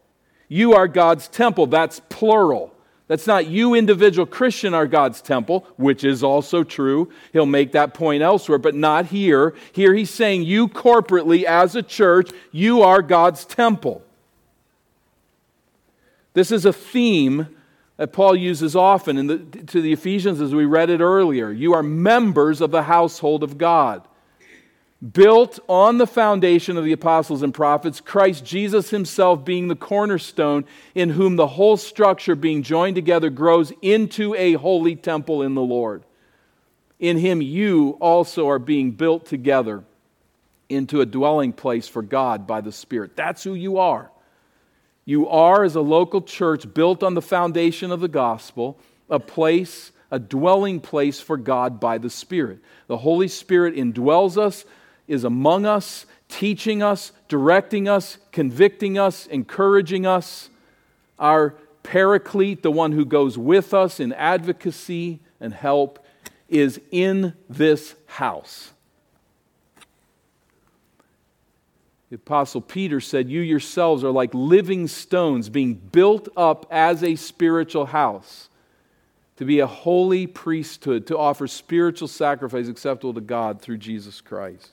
You 0.49 0.75
are 0.75 0.89
God's 0.89 1.29
temple. 1.29 1.67
That's 1.67 2.01
plural. 2.09 2.76
That's 3.09 3.27
not 3.27 3.47
you, 3.47 3.75
individual 3.75 4.27
Christian, 4.27 4.75
are 4.75 4.87
God's 4.87 5.21
temple, 5.21 5.67
which 5.77 6.03
is 6.03 6.25
also 6.25 6.65
true. 6.65 7.11
He'll 7.33 7.47
make 7.47 7.73
that 7.73 7.95
point 7.95 8.23
elsewhere, 8.23 8.59
but 8.59 8.75
not 8.75 9.07
here. 9.07 9.55
Here 9.73 9.95
he's 9.95 10.11
saying 10.11 10.43
you 10.43 10.67
corporately, 10.67 11.45
as 11.45 11.77
a 11.77 11.83
church, 11.83 12.31
you 12.51 12.83
are 12.83 13.03
God's 13.03 13.45
temple. 13.45 14.03
This 16.35 16.51
is 16.51 16.65
a 16.65 16.73
theme 16.73 17.49
that 17.97 18.13
Paul 18.13 18.37
uses 18.37 18.75
often 18.75 19.27
the, 19.27 19.39
to 19.39 19.81
the 19.81 19.93
Ephesians 19.93 20.41
as 20.41 20.55
we 20.55 20.65
read 20.65 20.91
it 20.91 21.01
earlier. 21.01 21.51
You 21.51 21.75
are 21.75 21.83
members 21.83 22.61
of 22.61 22.73
the 22.73 22.83
household 22.83 23.43
of 23.43 23.57
God 23.57 24.07
built 25.13 25.59
on 25.69 25.99
the 25.99 26.07
foundation 26.07 26.77
of 26.77 26.85
the 26.85 26.93
apostles 26.93 27.43
and 27.43 27.53
prophets, 27.53 28.01
Christ 28.01 28.45
Jesus 28.45 28.91
himself 28.91 29.45
being 29.45 29.69
the 29.69 29.77
cornerstone, 29.77 30.65
in 30.95 31.11
whom 31.11 31.37
the 31.37 31.47
whole 31.47 31.77
structure 31.77 32.35
being 32.35 32.63
joined 32.63 32.97
together 32.97 33.31
grows 33.31 33.73
into 33.83 34.35
a 34.35 34.55
holy 34.55 34.97
temple 34.97 35.43
in 35.43 35.55
the 35.55 35.63
Lord. 35.63 36.05
In 36.99 37.19
him, 37.19 37.43
you 37.43 37.99
also 38.01 38.49
are 38.49 38.59
being 38.59 38.93
built 38.93 39.27
together 39.27 39.85
into 40.69 41.01
a 41.01 41.07
dwelling 41.07 41.53
place 41.53 41.87
for 41.87 42.03
God 42.03 42.47
by 42.47 42.61
the 42.61 42.73
Spirit. 42.73 43.17
That's 43.17 43.45
who 43.45 43.55
you 43.55 43.79
are. 43.79 44.11
You 45.05 45.29
are, 45.29 45.63
as 45.63 45.77
a 45.77 45.81
local 45.81 46.23
church, 46.23 46.73
built 46.73 47.03
on 47.03 47.15
the 47.15 47.23
foundation 47.23 47.93
of 47.93 48.01
the 48.01 48.09
gospel, 48.09 48.79
a 49.09 49.21
place, 49.21 49.93
a 50.11 50.19
dwelling 50.19 50.81
place 50.81 51.21
for 51.21 51.37
God 51.37 51.79
by 51.79 51.99
the 51.99 52.11
Spirit. 52.11 52.59
The 52.89 52.97
Holy 52.97 53.29
Spirit 53.29 53.77
indwells 53.77 54.37
us 54.37 54.65
is 55.09 55.25
among 55.25 55.67
us, 55.67 56.07
teaching 56.29 56.83
us, 56.83 57.13
directing 57.29 57.89
us, 57.89 58.19
convicting 58.33 58.99
us, 58.99 59.27
encouraging 59.27 60.07
us. 60.07 60.51
Our 61.19 61.55
paraclete, 61.83 62.63
the 62.63 62.71
one 62.71 62.93
who 62.93 63.05
goes 63.05 63.39
with 63.39 63.73
us 63.73 64.01
in 64.01 64.13
advocacy 64.13 65.21
and 65.41 65.55
help, 65.55 66.05
is 66.49 66.81
in 66.91 67.35
this 67.49 67.95
house. 68.07 68.73
The 72.11 72.17
Apostle 72.17 72.61
Peter 72.61 73.01
said, 73.01 73.29
You 73.29 73.41
yourselves 73.41 74.05
are 74.05 74.11
like 74.11 74.33
living 74.33 74.87
stones 74.87 75.49
being 75.49 75.75
built 75.75 76.29
up 76.37 76.67
as 76.71 77.03
a 77.03 77.17
spiritual 77.17 77.87
house, 77.87 78.49
to 79.37 79.45
be 79.45 79.59
a 79.59 79.67
holy 79.67 80.27
priesthood, 80.27 81.07
to 81.09 81.19
offer 81.19 81.49
spiritual 81.49 82.09
sacrifice 82.09 82.69
acceptable 82.69 83.15
to 83.15 83.21
God 83.21 83.61
through 83.61 83.79
Jesus 83.79 84.21
Christ. 84.21 84.71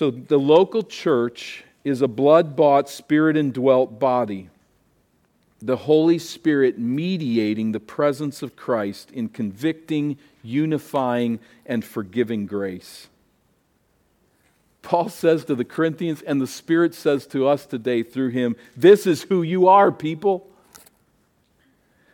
So 0.00 0.10
the 0.10 0.38
local 0.38 0.82
church 0.82 1.62
is 1.84 2.00
a 2.00 2.08
blood 2.08 2.56
bought, 2.56 2.88
spirit 2.88 3.36
indwelt 3.36 3.98
body. 3.98 4.48
The 5.60 5.76
Holy 5.76 6.18
Spirit 6.18 6.78
mediating 6.78 7.72
the 7.72 7.80
presence 7.80 8.40
of 8.40 8.56
Christ 8.56 9.10
in 9.10 9.28
convicting, 9.28 10.16
unifying, 10.42 11.38
and 11.66 11.84
forgiving 11.84 12.46
grace. 12.46 13.08
Paul 14.80 15.10
says 15.10 15.44
to 15.44 15.54
the 15.54 15.66
Corinthians, 15.66 16.22
and 16.22 16.40
the 16.40 16.46
Spirit 16.46 16.94
says 16.94 17.26
to 17.26 17.46
us 17.46 17.66
today 17.66 18.02
through 18.02 18.30
him, 18.30 18.56
This 18.74 19.06
is 19.06 19.24
who 19.24 19.42
you 19.42 19.68
are, 19.68 19.92
people. 19.92 20.48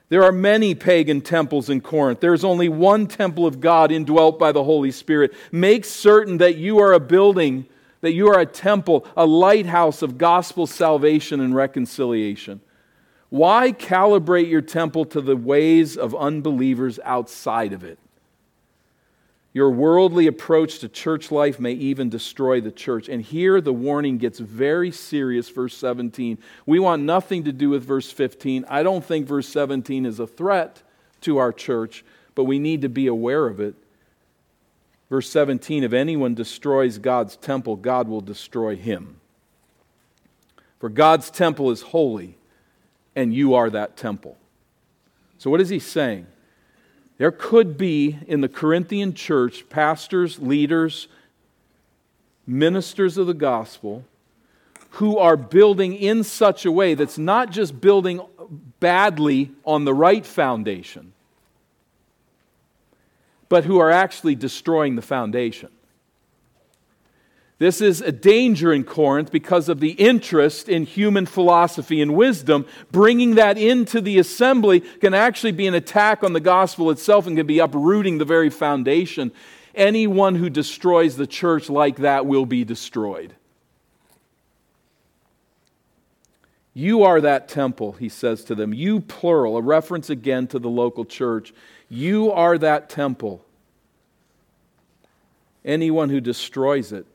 There 0.09 0.25
are 0.25 0.33
many 0.33 0.75
pagan 0.75 1.21
temples 1.21 1.71
in 1.71 1.81
Corinth. 1.83 2.19
There 2.19 2.35
is 2.35 2.45
only 2.45 2.69
one 2.69 3.07
temple 3.07 3.47
of 3.47 3.61
God 3.61 3.93
indwelt 3.93 4.41
by 4.41 4.51
the 4.51 4.65
Holy 4.65 4.91
Spirit. 4.91 5.35
Make 5.53 5.85
certain 5.85 6.39
that 6.39 6.57
you 6.57 6.81
are 6.81 6.93
a 6.93 6.99
building, 6.99 7.67
that 8.07 8.13
you 8.13 8.29
are 8.29 8.39
a 8.39 8.47
temple, 8.47 9.05
a 9.17 9.27
lighthouse 9.27 10.01
of 10.01 10.17
gospel 10.17 10.65
salvation 10.65 11.41
and 11.41 11.57
reconciliation. 11.57 12.61
Why 13.31 13.73
calibrate 13.73 14.49
your 14.49 14.61
temple 14.61 15.07
to 15.07 15.21
the 15.21 15.37
ways 15.37 15.97
of 15.97 16.15
unbelievers 16.15 17.01
outside 17.03 17.73
of 17.73 17.83
it? 17.83 17.99
Your 19.53 19.73
worldly 19.73 20.29
approach 20.29 20.79
to 20.79 20.89
church 20.89 21.33
life 21.33 21.59
may 21.59 21.73
even 21.73 22.09
destroy 22.09 22.61
the 22.61 22.71
church. 22.71 23.09
And 23.09 23.21
here 23.21 23.61
the 23.61 23.73
warning 23.73 24.19
gets 24.19 24.39
very 24.39 24.93
serious, 24.93 25.49
verse 25.49 25.77
17. 25.77 26.39
We 26.65 26.79
want 26.79 27.03
nothing 27.03 27.43
to 27.43 27.53
do 27.53 27.71
with 27.71 27.83
verse 27.83 28.13
15. 28.13 28.67
I 28.69 28.85
don't 28.85 29.05
think 29.05 29.27
verse 29.27 29.49
17 29.49 30.07
is 30.07 30.21
a 30.21 30.29
threat 30.29 30.81
to 31.23 31.39
our 31.39 31.53
church, 31.53 32.05
but 32.37 32.45
we 32.45 32.61
need 32.61 32.83
to 32.83 32.89
be 32.89 33.09
aware 33.09 33.49
of 33.49 33.59
it. 33.59 33.75
Verse 35.09 35.29
17 35.31 35.85
If 35.85 35.93
anyone 35.93 36.35
destroys 36.35 36.99
God's 36.99 37.37
temple, 37.37 37.77
God 37.77 38.09
will 38.09 38.21
destroy 38.21 38.77
him. 38.77 39.21
For 40.79 40.89
God's 40.89 41.31
temple 41.31 41.71
is 41.71 41.83
holy, 41.83 42.37
and 43.15 43.35
you 43.35 43.55
are 43.55 43.71
that 43.71 43.97
temple. 43.97 44.37
So, 45.39 45.51
what 45.51 45.61
is 45.61 45.69
he 45.69 45.79
saying? 45.79 46.27
There 47.19 47.33
could 47.33 47.79
be 47.79 48.19
in 48.27 48.43
the 48.43 48.49
Corinthian 48.49 49.15
church 49.15 49.69
pastors, 49.71 50.39
leaders, 50.39 51.09
ministers 52.47 53.17
of 53.17 53.27
the 53.27 53.35
gospel 53.35 54.05
who 54.91 55.19
are 55.19 55.37
building 55.37 55.95
in 55.95 56.25
such 56.25 56.65
a 56.65 56.73
way 56.73 56.95
that's 56.95 57.19
not 57.19 57.51
just 57.51 57.81
building 57.81 58.21
badly 58.81 59.51
on 59.65 59.85
the 59.85 59.95
right 59.95 60.25
foundation, 60.25 61.13
but 63.49 63.65
who 63.65 63.79
are 63.79 63.91
actually 63.91 64.35
destroying 64.35 64.97
the 64.97 65.03
foundation. 65.03 65.71
This 67.59 67.81
is 67.81 68.03
a 68.03 68.13
danger 68.13 68.71
in 68.71 68.85
Corinth 68.85 69.33
because 69.33 69.71
of 69.71 69.81
the 69.81 69.93
interest 69.93 70.69
in 70.69 70.85
human 70.85 71.25
philosophy 71.25 72.03
and 72.03 72.15
wisdom. 72.15 72.67
Bringing 72.93 73.37
that 73.37 73.57
into 73.57 74.03
the 74.03 74.19
assembly 74.19 74.81
can 74.81 75.15
actually 75.15 75.53
be 75.53 75.67
an 75.67 75.73
attack 75.73 76.23
on 76.23 76.35
the 76.35 76.41
gospel 76.41 76.91
itself 76.91 77.27
and 77.27 77.35
can 77.35 77.47
be 77.47 77.59
uprooting 77.59 78.19
the 78.19 78.27
very 78.27 78.51
foundation. 78.51 79.33
Anyone 79.75 80.35
who 80.35 80.51
destroys 80.51 81.17
the 81.17 81.27
church 81.27 81.71
like 81.71 81.97
that 81.97 82.27
will 82.27 82.45
be 82.45 82.63
destroyed. 82.63 83.35
You 86.75 87.05
are 87.05 87.23
that 87.23 87.49
temple, 87.49 87.93
he 87.93 88.11
says 88.11 88.45
to 88.45 88.55
them. 88.55 88.75
You, 88.75 89.01
plural, 89.01 89.57
a 89.57 89.63
reference 89.63 90.11
again 90.11 90.47
to 90.49 90.59
the 90.59 90.69
local 90.69 91.07
church. 91.07 91.55
You 91.89 92.33
are 92.33 92.59
that 92.59 92.89
temple. 92.91 93.45
Anyone 95.65 96.11
who 96.11 96.21
destroys 96.21 96.93
it 96.93 97.07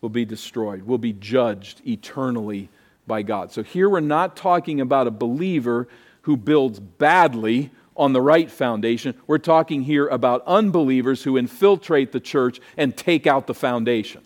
will 0.00 0.08
be 0.08 0.24
destroyed, 0.24 0.82
will 0.82 0.98
be 0.98 1.12
judged 1.12 1.80
eternally 1.86 2.68
by 3.06 3.22
God. 3.22 3.50
So 3.50 3.62
here 3.62 3.88
we're 3.88 4.00
not 4.00 4.36
talking 4.36 4.80
about 4.80 5.06
a 5.06 5.10
believer 5.10 5.88
who 6.22 6.36
builds 6.36 6.78
badly 6.78 7.70
on 7.96 8.12
the 8.12 8.20
right 8.20 8.50
foundation. 8.50 9.14
We're 9.26 9.38
talking 9.38 9.82
here 9.82 10.06
about 10.06 10.44
unbelievers 10.46 11.24
who 11.24 11.36
infiltrate 11.36 12.12
the 12.12 12.20
church 12.20 12.60
and 12.76 12.96
take 12.96 13.26
out 13.26 13.46
the 13.46 13.54
foundation. 13.54 14.22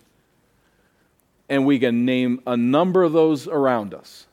And 1.49 1.65
we 1.65 1.79
can 1.79 2.05
name 2.05 2.43
a 2.47 2.57
number 2.57 3.03
of 3.03 3.13
those 3.13 3.49
around 3.49 3.95
us. 3.95 4.27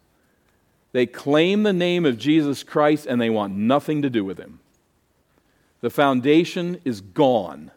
They 0.92 1.06
claim 1.06 1.64
the 1.64 1.74
name 1.74 2.06
of 2.06 2.18
Jesus 2.18 2.64
Christ 2.64 3.06
and 3.06 3.22
they 3.22 3.30
want 3.30 3.56
nothing 3.56 4.02
to 4.02 4.10
do 4.10 4.26
with 4.26 4.40
him. 4.40 4.60
The 5.82 5.90
foundation 5.90 6.82
is 6.84 7.02
gone. 7.02 7.72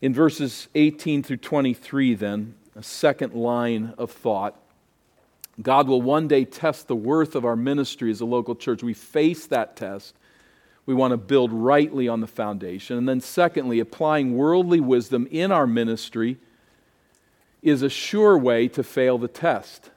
In 0.00 0.12
verses 0.12 0.68
18 0.74 1.22
through 1.22 1.38
23, 1.38 2.14
then, 2.14 2.54
a 2.74 2.82
second 2.82 3.34
line 3.34 3.94
of 3.96 4.10
thought. 4.10 4.56
God 5.60 5.86
will 5.86 6.02
one 6.02 6.28
day 6.28 6.44
test 6.44 6.88
the 6.88 6.96
worth 6.96 7.34
of 7.34 7.44
our 7.44 7.56
ministry 7.56 8.10
as 8.10 8.20
a 8.20 8.24
local 8.24 8.56
church. 8.56 8.82
We 8.82 8.94
face 8.94 9.46
that 9.46 9.76
test. 9.76 10.16
We 10.86 10.94
want 10.94 11.12
to 11.12 11.16
build 11.16 11.52
rightly 11.52 12.08
on 12.08 12.20
the 12.20 12.26
foundation. 12.26 12.98
And 12.98 13.08
then, 13.08 13.20
secondly, 13.20 13.78
applying 13.78 14.36
worldly 14.36 14.80
wisdom 14.80 15.28
in 15.30 15.52
our 15.52 15.66
ministry 15.66 16.38
is 17.62 17.82
a 17.82 17.88
sure 17.88 18.36
way 18.36 18.66
to 18.68 18.82
fail 18.82 19.18
the 19.18 19.28
test. 19.28 19.91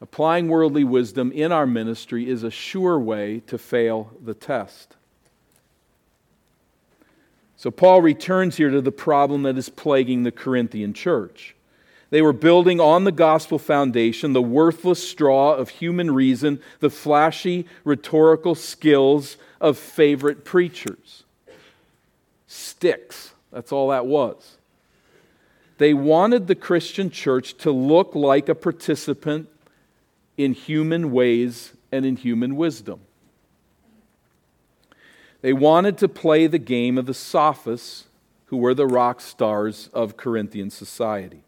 Applying 0.00 0.48
worldly 0.48 0.84
wisdom 0.84 1.32
in 1.32 1.52
our 1.52 1.66
ministry 1.66 2.28
is 2.28 2.42
a 2.42 2.50
sure 2.50 2.98
way 2.98 3.40
to 3.46 3.56
fail 3.56 4.10
the 4.22 4.34
test. 4.34 4.96
So, 7.56 7.70
Paul 7.70 8.02
returns 8.02 8.56
here 8.56 8.70
to 8.70 8.82
the 8.82 8.92
problem 8.92 9.44
that 9.44 9.56
is 9.56 9.70
plaguing 9.70 10.22
the 10.22 10.30
Corinthian 10.30 10.92
church. 10.92 11.56
They 12.10 12.20
were 12.20 12.34
building 12.34 12.80
on 12.80 13.04
the 13.04 13.12
gospel 13.12 13.58
foundation 13.58 14.32
the 14.34 14.42
worthless 14.42 15.06
straw 15.08 15.54
of 15.54 15.70
human 15.70 16.12
reason, 16.12 16.60
the 16.80 16.90
flashy 16.90 17.66
rhetorical 17.82 18.54
skills 18.54 19.38
of 19.60 19.78
favorite 19.78 20.44
preachers. 20.44 21.24
Sticks. 22.46 23.32
That's 23.50 23.72
all 23.72 23.88
that 23.88 24.06
was. 24.06 24.58
They 25.78 25.94
wanted 25.94 26.46
the 26.46 26.54
Christian 26.54 27.10
church 27.10 27.56
to 27.58 27.70
look 27.70 28.14
like 28.14 28.48
a 28.48 28.54
participant 28.54 29.48
in 30.36 30.52
human 30.52 31.10
ways 31.10 31.72
and 31.90 32.04
in 32.04 32.16
human 32.16 32.56
wisdom. 32.56 33.00
They 35.40 35.52
wanted 35.52 35.98
to 35.98 36.08
play 36.08 36.46
the 36.46 36.58
game 36.58 36.98
of 36.98 37.06
the 37.06 37.14
sophists 37.14 38.04
who 38.46 38.56
were 38.56 38.74
the 38.74 38.86
rock 38.86 39.20
stars 39.20 39.90
of 39.92 40.16
Corinthian 40.16 40.70
society. 40.70 41.42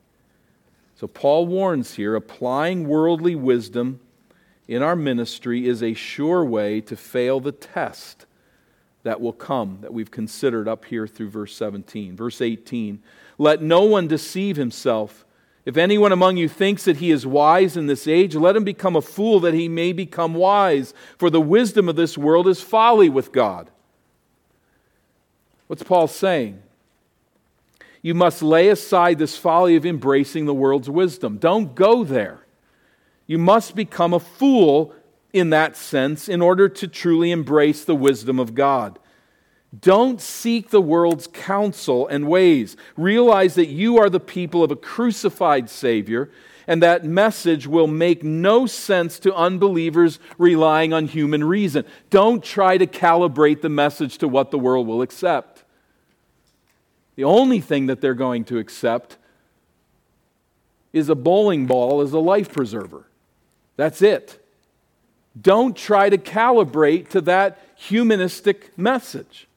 So 0.96 1.06
Paul 1.06 1.46
warns 1.46 1.94
here 1.94 2.14
applying 2.14 2.88
worldly 2.88 3.34
wisdom 3.36 4.00
in 4.66 4.82
our 4.82 4.96
ministry 4.96 5.66
is 5.66 5.82
a 5.82 5.94
sure 5.94 6.44
way 6.44 6.80
to 6.82 6.96
fail 6.96 7.40
the 7.40 7.52
test 7.52 8.26
that 9.04 9.20
will 9.20 9.32
come 9.32 9.78
that 9.80 9.92
we've 9.92 10.10
considered 10.10 10.68
up 10.68 10.84
here 10.84 11.06
through 11.06 11.30
verse 11.30 11.54
17. 11.56 12.16
Verse 12.16 12.40
18 12.40 13.02
Let 13.38 13.62
no 13.62 13.84
one 13.84 14.06
deceive 14.08 14.56
himself. 14.56 15.24
If 15.68 15.76
anyone 15.76 16.12
among 16.12 16.38
you 16.38 16.48
thinks 16.48 16.84
that 16.84 16.96
he 16.96 17.10
is 17.10 17.26
wise 17.26 17.76
in 17.76 17.88
this 17.88 18.08
age, 18.08 18.34
let 18.34 18.56
him 18.56 18.64
become 18.64 18.96
a 18.96 19.02
fool 19.02 19.38
that 19.40 19.52
he 19.52 19.68
may 19.68 19.92
become 19.92 20.32
wise. 20.32 20.94
For 21.18 21.28
the 21.28 21.42
wisdom 21.42 21.90
of 21.90 21.94
this 21.94 22.16
world 22.16 22.48
is 22.48 22.62
folly 22.62 23.10
with 23.10 23.32
God. 23.32 23.70
What's 25.66 25.82
Paul 25.82 26.08
saying? 26.08 26.62
You 28.00 28.14
must 28.14 28.42
lay 28.42 28.70
aside 28.70 29.18
this 29.18 29.36
folly 29.36 29.76
of 29.76 29.84
embracing 29.84 30.46
the 30.46 30.54
world's 30.54 30.88
wisdom. 30.88 31.36
Don't 31.36 31.74
go 31.74 32.02
there. 32.02 32.46
You 33.26 33.36
must 33.36 33.76
become 33.76 34.14
a 34.14 34.20
fool 34.20 34.94
in 35.34 35.50
that 35.50 35.76
sense 35.76 36.30
in 36.30 36.40
order 36.40 36.70
to 36.70 36.88
truly 36.88 37.30
embrace 37.30 37.84
the 37.84 37.94
wisdom 37.94 38.38
of 38.40 38.54
God. 38.54 38.98
Don't 39.78 40.20
seek 40.20 40.70
the 40.70 40.80
world's 40.80 41.26
counsel 41.26 42.08
and 42.08 42.26
ways. 42.26 42.76
Realize 42.96 43.54
that 43.54 43.66
you 43.66 43.98
are 43.98 44.08
the 44.08 44.20
people 44.20 44.64
of 44.64 44.70
a 44.70 44.76
crucified 44.76 45.68
Savior, 45.68 46.30
and 46.66 46.82
that 46.82 47.04
message 47.04 47.66
will 47.66 47.86
make 47.86 48.24
no 48.24 48.66
sense 48.66 49.18
to 49.18 49.34
unbelievers 49.34 50.18
relying 50.38 50.92
on 50.92 51.06
human 51.06 51.44
reason. 51.44 51.84
Don't 52.08 52.42
try 52.42 52.78
to 52.78 52.86
calibrate 52.86 53.60
the 53.60 53.68
message 53.68 54.18
to 54.18 54.28
what 54.28 54.50
the 54.50 54.58
world 54.58 54.86
will 54.86 55.02
accept. 55.02 55.64
The 57.16 57.24
only 57.24 57.60
thing 57.60 57.86
that 57.86 58.00
they're 58.00 58.14
going 58.14 58.44
to 58.44 58.58
accept 58.58 59.16
is 60.92 61.08
a 61.08 61.14
bowling 61.14 61.66
ball 61.66 62.00
as 62.00 62.12
a 62.12 62.18
life 62.18 62.52
preserver. 62.52 63.06
That's 63.76 64.00
it. 64.00 64.42
Don't 65.40 65.76
try 65.76 66.08
to 66.08 66.16
calibrate 66.16 67.08
to 67.10 67.20
that 67.22 67.58
humanistic 67.76 68.76
message. 68.78 69.47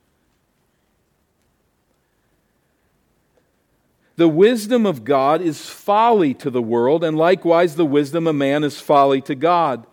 The 4.17 4.27
wisdom 4.27 4.85
of 4.85 5.03
God 5.03 5.41
is 5.41 5.69
folly 5.69 6.33
to 6.35 6.49
the 6.49 6.61
world, 6.61 7.03
and 7.03 7.17
likewise 7.17 7.75
the 7.75 7.85
wisdom 7.85 8.27
of 8.27 8.35
man 8.35 8.63
is 8.63 8.79
folly 8.79 9.21
to 9.21 9.35
God. 9.35 9.85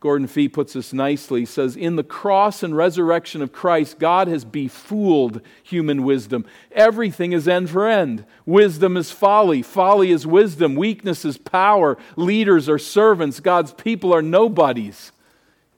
Gordon 0.00 0.28
Fee 0.28 0.48
puts 0.48 0.74
this 0.74 0.92
nicely. 0.92 1.40
He 1.40 1.46
says, 1.46 1.76
In 1.76 1.96
the 1.96 2.04
cross 2.04 2.62
and 2.62 2.76
resurrection 2.76 3.42
of 3.42 3.52
Christ, 3.52 3.98
God 3.98 4.28
has 4.28 4.44
befooled 4.44 5.40
human 5.62 6.04
wisdom. 6.04 6.46
Everything 6.70 7.32
is 7.32 7.48
end 7.48 7.70
for 7.70 7.88
end. 7.88 8.24
Wisdom 8.46 8.96
is 8.96 9.10
folly. 9.10 9.60
Folly 9.60 10.12
is 10.12 10.24
wisdom. 10.24 10.76
Weakness 10.76 11.24
is 11.24 11.36
power. 11.36 11.98
Leaders 12.14 12.68
are 12.68 12.78
servants. 12.78 13.40
God's 13.40 13.72
people 13.72 14.14
are 14.14 14.22
nobodies, 14.22 15.10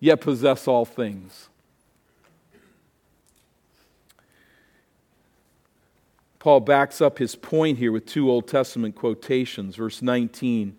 yet 0.01 0.21
possess 0.21 0.69
all 0.69 0.85
things. 0.85 1.49
Paul 6.41 6.61
backs 6.61 7.01
up 7.01 7.19
his 7.19 7.37
point 7.37 7.79
here 7.79 7.93
with 7.93 8.07
two 8.07 8.29
Old 8.29 8.49
Testament 8.49 8.97
quotations. 8.97 9.77
Verse 9.77 10.03
19 10.03 10.77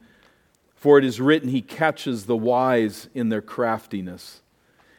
for 0.81 0.97
it 0.97 1.05
is 1.05 1.21
written, 1.21 1.49
He 1.49 1.61
catches 1.61 2.25
the 2.25 2.35
wise 2.35 3.07
in 3.13 3.29
their 3.29 3.43
craftiness. 3.43 4.41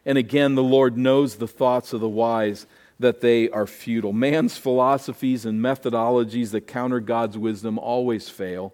And 0.06 0.16
again, 0.16 0.54
the 0.54 0.62
Lord 0.62 0.96
knows 0.96 1.34
the 1.34 1.48
thoughts 1.48 1.92
of 1.92 2.00
the 2.00 2.08
wise, 2.08 2.68
that 3.00 3.20
they 3.20 3.50
are 3.50 3.66
futile. 3.66 4.12
Man's 4.12 4.56
philosophies 4.56 5.44
and 5.44 5.60
methodologies 5.60 6.52
that 6.52 6.68
counter 6.68 7.00
God's 7.00 7.36
wisdom 7.36 7.80
always 7.80 8.28
fail. 8.28 8.72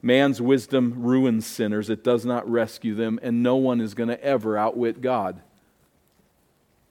Man's 0.00 0.40
wisdom 0.40 0.94
ruins 0.96 1.44
sinners, 1.44 1.90
it 1.90 2.04
does 2.04 2.24
not 2.24 2.48
rescue 2.48 2.94
them, 2.94 3.18
and 3.20 3.42
no 3.42 3.56
one 3.56 3.80
is 3.80 3.94
going 3.94 4.10
to 4.10 4.22
ever 4.22 4.56
outwit 4.56 5.00
God. 5.00 5.42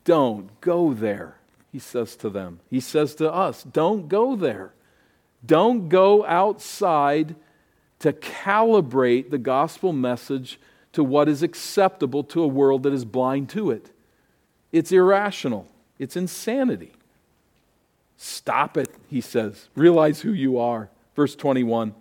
Don't 0.03 0.59
go 0.59 0.93
there, 0.93 1.37
he 1.73 1.79
says 1.79 2.15
to 2.17 2.29
them. 2.29 2.59
He 2.69 2.79
says 2.79 3.15
to 3.15 3.33
us, 3.33 3.63
Don't 3.63 4.07
go 4.07 4.35
there. 4.35 4.73
Don't 5.43 5.89
go 5.89 6.23
outside 6.25 7.35
to 7.99 8.13
calibrate 8.13 9.31
the 9.31 9.39
gospel 9.39 9.91
message 9.91 10.59
to 10.93 11.03
what 11.03 11.27
is 11.27 11.41
acceptable 11.41 12.23
to 12.25 12.43
a 12.43 12.47
world 12.47 12.83
that 12.83 12.93
is 12.93 13.05
blind 13.05 13.49
to 13.49 13.71
it. 13.71 13.89
It's 14.71 14.91
irrational, 14.91 15.67
it's 15.97 16.15
insanity. 16.15 16.93
Stop 18.17 18.77
it, 18.77 18.89
he 19.09 19.19
says. 19.19 19.67
Realize 19.75 20.21
who 20.21 20.31
you 20.31 20.59
are. 20.59 20.89
Verse 21.15 21.35
21. 21.35 21.95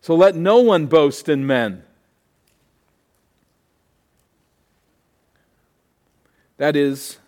So 0.00 0.14
let 0.14 0.34
no 0.34 0.58
one 0.58 0.86
boast 0.86 1.28
in 1.28 1.46
men. 1.46 1.84
That 6.58 6.74
is, 6.74 7.18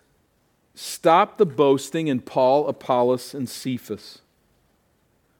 stop 0.79 1.37
the 1.37 1.45
boasting 1.45 2.07
in 2.07 2.21
Paul, 2.21 2.67
Apollos, 2.67 3.33
and 3.33 3.49
Cephas. 3.49 4.19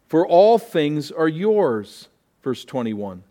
For 0.08 0.25
all 0.25 0.58
things 0.58 1.12
are 1.12 1.28
yours 1.28 2.08
verse 2.41 2.65
21. 2.65 3.23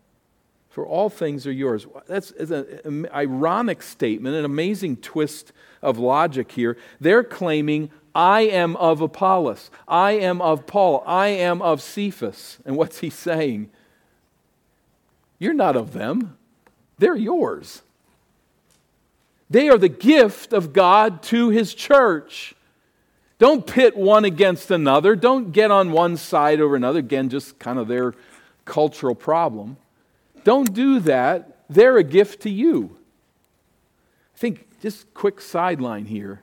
For 0.70 0.86
all 0.86 1.10
things 1.10 1.46
are 1.46 1.52
yours. 1.52 1.86
That's 2.06 2.30
an 2.30 3.08
ironic 3.12 3.82
statement, 3.82 4.36
an 4.36 4.44
amazing 4.44 4.98
twist 4.98 5.52
of 5.82 5.98
logic 5.98 6.52
here. 6.52 6.76
They're 7.00 7.24
claiming, 7.24 7.90
I 8.14 8.42
am 8.42 8.76
of 8.76 9.00
Apollos, 9.00 9.70
I 9.88 10.12
am 10.12 10.40
of 10.40 10.66
Paul, 10.66 11.02
I 11.06 11.28
am 11.28 11.62
of 11.62 11.82
Cephas. 11.82 12.58
And 12.64 12.76
what's 12.76 13.00
he 13.00 13.10
saying? 13.10 13.70
You're 15.38 15.54
not 15.54 15.76
of 15.76 15.92
them, 15.92 16.36
they're 16.98 17.16
yours. 17.16 17.82
They 19.50 19.68
are 19.68 19.78
the 19.78 19.88
gift 19.88 20.52
of 20.52 20.72
God 20.72 21.22
to 21.24 21.48
his 21.48 21.74
church. 21.74 22.54
Don't 23.38 23.66
pit 23.66 23.96
one 23.96 24.24
against 24.24 24.70
another. 24.70 25.14
Don't 25.16 25.52
get 25.52 25.70
on 25.70 25.92
one 25.92 26.16
side 26.16 26.60
over 26.60 26.76
another. 26.76 26.98
Again, 26.98 27.28
just 27.28 27.58
kind 27.58 27.78
of 27.78 27.88
their 27.88 28.14
cultural 28.64 29.14
problem. 29.14 29.76
Don't 30.44 30.72
do 30.74 31.00
that. 31.00 31.64
They're 31.70 31.96
a 31.96 32.04
gift 32.04 32.42
to 32.42 32.50
you. 32.50 32.96
I 34.34 34.38
think, 34.38 34.80
just 34.80 35.12
quick 35.14 35.40
sideline 35.40 36.06
here. 36.06 36.42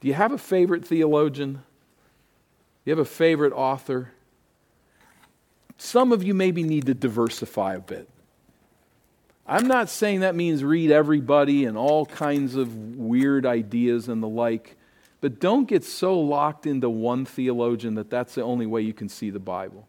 Do 0.00 0.08
you 0.08 0.14
have 0.14 0.32
a 0.32 0.38
favorite 0.38 0.86
theologian? 0.86 1.54
Do 1.54 1.60
you 2.84 2.90
have 2.90 2.98
a 2.98 3.04
favorite 3.04 3.52
author? 3.52 4.12
Some 5.78 6.12
of 6.12 6.22
you 6.22 6.34
maybe 6.34 6.62
need 6.62 6.86
to 6.86 6.94
diversify 6.94 7.74
a 7.74 7.80
bit. 7.80 8.08
I'm 9.46 9.66
not 9.66 9.90
saying 9.90 10.20
that 10.20 10.34
means 10.34 10.64
read 10.64 10.90
everybody 10.90 11.66
and 11.66 11.76
all 11.76 12.06
kinds 12.06 12.54
of 12.54 12.96
weird 12.96 13.44
ideas 13.44 14.08
and 14.08 14.22
the 14.22 14.28
like, 14.28 14.76
but 15.20 15.38
don't 15.40 15.66
get 15.66 15.84
so 15.84 16.18
locked 16.18 16.66
into 16.66 16.88
one 16.88 17.24
theologian 17.24 17.94
that 17.94 18.10
that's 18.10 18.34
the 18.34 18.42
only 18.42 18.66
way 18.66 18.82
you 18.82 18.94
can 18.94 19.08
see 19.08 19.30
the 19.30 19.38
Bible. 19.38 19.88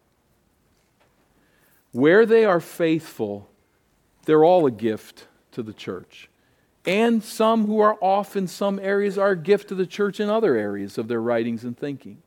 Where 1.92 2.26
they 2.26 2.44
are 2.44 2.60
faithful, 2.60 3.48
they're 4.24 4.44
all 4.44 4.66
a 4.66 4.70
gift 4.70 5.26
to 5.52 5.62
the 5.62 5.72
church. 5.72 6.28
And 6.84 7.22
some 7.24 7.66
who 7.66 7.80
are 7.80 7.96
off 8.00 8.36
in 8.36 8.46
some 8.46 8.78
areas 8.78 9.18
are 9.18 9.30
a 9.30 9.36
gift 9.36 9.68
to 9.68 9.74
the 9.74 9.86
church 9.86 10.20
in 10.20 10.28
other 10.28 10.54
areas 10.54 10.98
of 10.98 11.08
their 11.08 11.20
writings 11.20 11.64
and 11.64 11.76
thinking. 11.76 12.22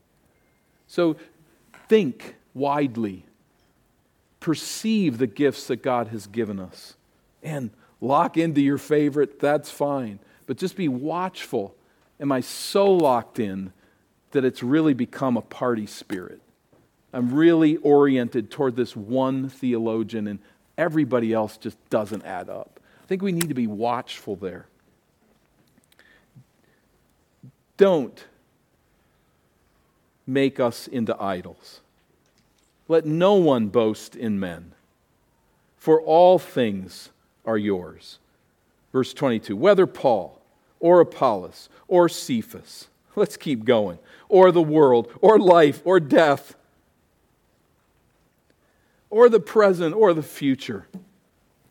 So 0.88 1.16
think 1.88 2.36
widely, 2.54 3.26
perceive 4.40 5.18
the 5.18 5.28
gifts 5.28 5.68
that 5.68 5.84
God 5.84 6.10
has 6.10 6.28
given 6.28 6.60
us, 6.60 6.96
and 7.44 7.72
lock 8.02 8.38
into 8.38 8.62
your 8.62 8.78
favorite, 8.78 9.40
that's 9.40 9.70
fine. 9.70 10.20
But 10.46 10.58
just 10.58 10.76
be 10.76 10.88
watchful. 10.88 11.76
Am 12.20 12.32
I 12.32 12.42
so 12.42 12.92
locked 12.92 13.40
in 13.40 13.72
that 14.32 14.46
it's 14.46 14.62
really 14.64 14.94
become 14.94 15.38
a 15.38 15.42
party 15.42 15.86
spirit? 15.86 16.42
I'm 17.14 17.34
really 17.34 17.78
oriented 17.78 18.52
toward 18.52 18.76
this 18.76 18.96
one 18.96 19.50
theologian, 19.50 20.28
and 20.28 20.40
everybody 20.78 21.34
else 21.34 21.58
just 21.58 21.78
doesn't 21.90 22.24
add 22.24 22.50
up. 22.50 22.80
I 23.04 23.08
think 23.08 23.22
we 23.22 23.32
need 23.32 23.50
to 23.50 23.56
be 23.56 23.68
watchful 23.68 24.36
there. 24.36 24.68
Don't 27.78 28.26
make 30.28 30.60
us 30.60 30.88
into 30.88 31.20
idols. 31.20 31.82
Let 32.88 33.06
no 33.06 33.36
one 33.36 33.68
boast 33.68 34.16
in 34.16 34.40
men, 34.40 34.74
for 35.78 36.02
all 36.02 36.38
things 36.38 37.10
are 37.50 37.58
yours. 37.58 38.20
Verse 38.94 39.12
22 39.14 39.56
whether 39.56 39.88
Paul 39.88 40.40
or 40.80 41.02
Apollos 41.02 41.68
or 41.88 42.08
Cephas, 42.08 42.88
let's 43.16 43.36
keep 43.36 43.66
going, 43.66 43.98
or 44.30 44.52
the 44.52 44.62
world 44.62 45.12
or 45.20 45.40
life 45.40 45.82
or 45.84 46.00
death, 46.00 46.56
or 49.10 49.28
the 49.28 49.40
present 49.40 49.96
or 49.96 50.14
the 50.14 50.24
future, 50.24 50.86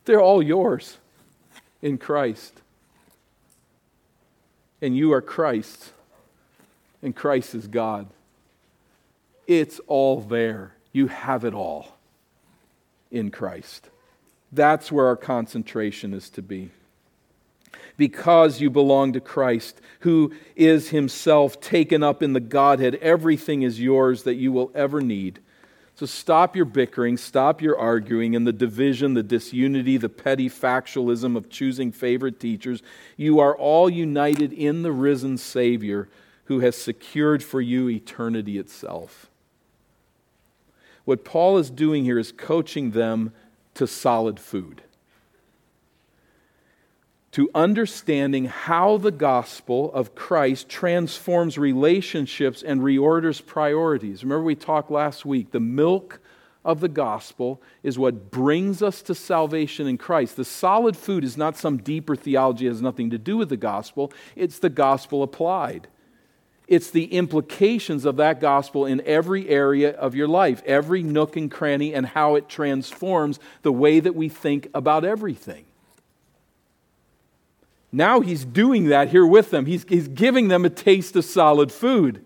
they're 0.03 0.21
all 0.21 0.43
yours 0.43 0.97
in 1.81 1.97
Christ. 1.97 2.53
And 4.81 4.95
you 4.95 5.13
are 5.13 5.21
Christ, 5.21 5.93
and 7.01 7.15
Christ 7.15 7.55
is 7.55 7.67
God. 7.67 8.07
It's 9.47 9.79
all 9.87 10.19
there. 10.19 10.73
You 10.91 11.07
have 11.07 11.45
it 11.45 11.53
all 11.53 11.97
in 13.11 13.31
Christ. 13.31 13.89
That's 14.51 14.91
where 14.91 15.07
our 15.07 15.15
concentration 15.15 16.13
is 16.13 16.29
to 16.31 16.41
be. 16.41 16.71
Because 17.97 18.61
you 18.61 18.69
belong 18.69 19.13
to 19.13 19.19
Christ, 19.19 19.81
who 20.01 20.33
is 20.55 20.89
himself 20.89 21.59
taken 21.59 22.01
up 22.01 22.23
in 22.23 22.33
the 22.33 22.39
Godhead, 22.39 22.95
everything 22.95 23.61
is 23.61 23.79
yours 23.79 24.23
that 24.23 24.35
you 24.35 24.51
will 24.51 24.71
ever 24.73 25.01
need. 25.01 25.39
So 25.95 26.05
stop 26.05 26.55
your 26.55 26.63
bickering, 26.63 27.17
stop 27.17 27.61
your 27.61 27.77
arguing, 27.77 28.33
and 28.33 28.47
the 28.47 28.53
division, 28.53 29.15
the 29.15 29.23
disunity, 29.23 29.97
the 29.97 30.07
petty 30.07 30.49
factualism 30.49 31.35
of 31.35 31.49
choosing 31.49 31.91
favorite 31.91 32.39
teachers. 32.39 32.81
You 33.17 33.39
are 33.39 33.53
all 33.55 33.89
united 33.89 34.53
in 34.53 34.81
the 34.81 34.93
risen 34.93 35.37
Savior 35.37 36.07
who 36.45 36.61
has 36.61 36.77
secured 36.77 37.43
for 37.43 37.59
you 37.59 37.89
eternity 37.89 38.57
itself. 38.57 39.29
What 41.03 41.25
Paul 41.25 41.57
is 41.57 41.69
doing 41.69 42.05
here 42.05 42.17
is 42.17 42.31
coaching 42.31 42.91
them 42.91 43.33
to 43.79 43.87
solid 43.87 44.41
food, 44.41 44.81
to 47.31 47.49
understanding 47.55 48.43
how 48.43 48.97
the 48.97 49.09
gospel 49.09 49.89
of 49.93 50.15
Christ 50.15 50.67
transforms 50.67 51.57
relationships 51.57 52.61
and 52.61 52.81
reorders 52.81 53.43
priorities. 53.43 54.21
Remember, 54.21 54.43
we 54.43 54.55
talked 54.55 54.91
last 54.91 55.25
week 55.25 55.51
the 55.51 55.61
milk 55.61 56.19
of 56.65 56.81
the 56.81 56.89
gospel 56.89 57.61
is 57.81 57.97
what 57.97 58.29
brings 58.29 58.83
us 58.83 59.01
to 59.03 59.15
salvation 59.15 59.87
in 59.87 59.97
Christ. 59.97 60.35
The 60.35 60.43
solid 60.43 60.97
food 60.97 61.23
is 61.23 61.37
not 61.37 61.55
some 61.55 61.77
deeper 61.77 62.17
theology, 62.17 62.65
has 62.65 62.81
nothing 62.81 63.09
to 63.11 63.17
do 63.17 63.37
with 63.37 63.47
the 63.47 63.55
gospel, 63.55 64.11
it's 64.35 64.59
the 64.59 64.69
gospel 64.69 65.23
applied. 65.23 65.87
It's 66.69 66.91
the 66.91 67.05
implications 67.05 68.05
of 68.05 68.17
that 68.17 68.39
gospel 68.39 68.85
in 68.85 69.01
every 69.01 69.49
area 69.49 69.89
of 69.89 70.13
your 70.13 70.27
life, 70.27 70.61
every 70.67 71.01
nook 71.01 71.35
and 71.35 71.49
cranny, 71.49 71.95
and 71.95 72.05
how 72.05 72.35
it 72.35 72.47
transforms 72.47 73.39
the 73.63 73.71
way 73.71 73.99
that 73.99 74.13
we 74.13 74.29
think 74.29 74.69
about 74.71 75.03
everything. 75.03 75.65
Now 77.91 78.19
he's 78.19 78.45
doing 78.45 78.85
that 78.89 79.09
here 79.09 79.25
with 79.25 79.49
them. 79.49 79.65
He's, 79.65 79.83
he's 79.89 80.07
giving 80.07 80.47
them 80.47 80.63
a 80.63 80.69
taste 80.69 81.15
of 81.15 81.25
solid 81.25 81.71
food. 81.71 82.23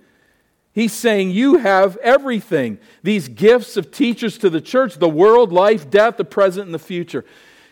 He's 0.74 0.92
saying, 0.92 1.32
You 1.32 1.60
have 1.60 1.96
everything. 1.98 2.80
These 3.02 3.30
gifts 3.30 3.78
of 3.78 3.92
teachers 3.92 4.38
to 4.40 4.50
the 4.50 4.60
church, 4.60 4.96
the 4.96 5.08
world, 5.08 5.54
life, 5.54 5.90
death, 5.90 6.18
the 6.18 6.26
present, 6.26 6.66
and 6.66 6.74
the 6.74 6.80
future. 6.80 7.24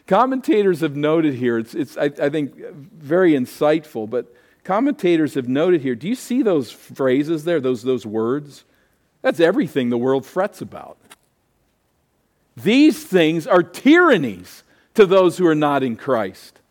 Commentators 0.08 0.80
have 0.80 0.96
noted 0.96 1.34
here, 1.34 1.58
it's, 1.58 1.76
it's 1.76 1.98
I, 1.98 2.06
I 2.06 2.30
think, 2.30 2.56
very 2.74 3.34
insightful, 3.34 4.10
but 4.10 4.34
commentators 4.72 5.34
have 5.34 5.50
noted 5.50 5.82
here 5.82 5.96
do 5.96 6.08
you 6.08 6.16
see 6.16 6.42
those 6.42 6.72
phrases 6.72 7.44
there, 7.44 7.60
those, 7.60 7.84
those 7.84 8.06
words? 8.06 8.64
That's 9.22 9.42
everything 9.42 9.90
the 9.90 9.98
world 9.98 10.26
frets 10.26 10.62
about. 10.62 10.98
These 12.56 13.04
things 13.04 13.46
are 13.46 13.64
tyrannies 13.64 14.64
to 14.94 15.06
those 15.06 15.38
who 15.38 15.46
are 15.46 15.56
not 15.56 15.84
in 15.84 15.98
Christ. 15.98 16.62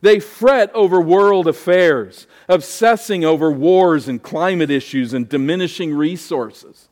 They 0.00 0.20
fret 0.20 0.72
over 0.74 1.00
world 1.00 1.48
affairs, 1.48 2.28
obsessing 2.48 3.24
over 3.24 3.50
wars 3.50 4.06
and 4.06 4.22
climate 4.22 4.70
issues 4.70 5.12
and 5.12 5.28
diminishing 5.28 5.92
resources. 5.92 6.86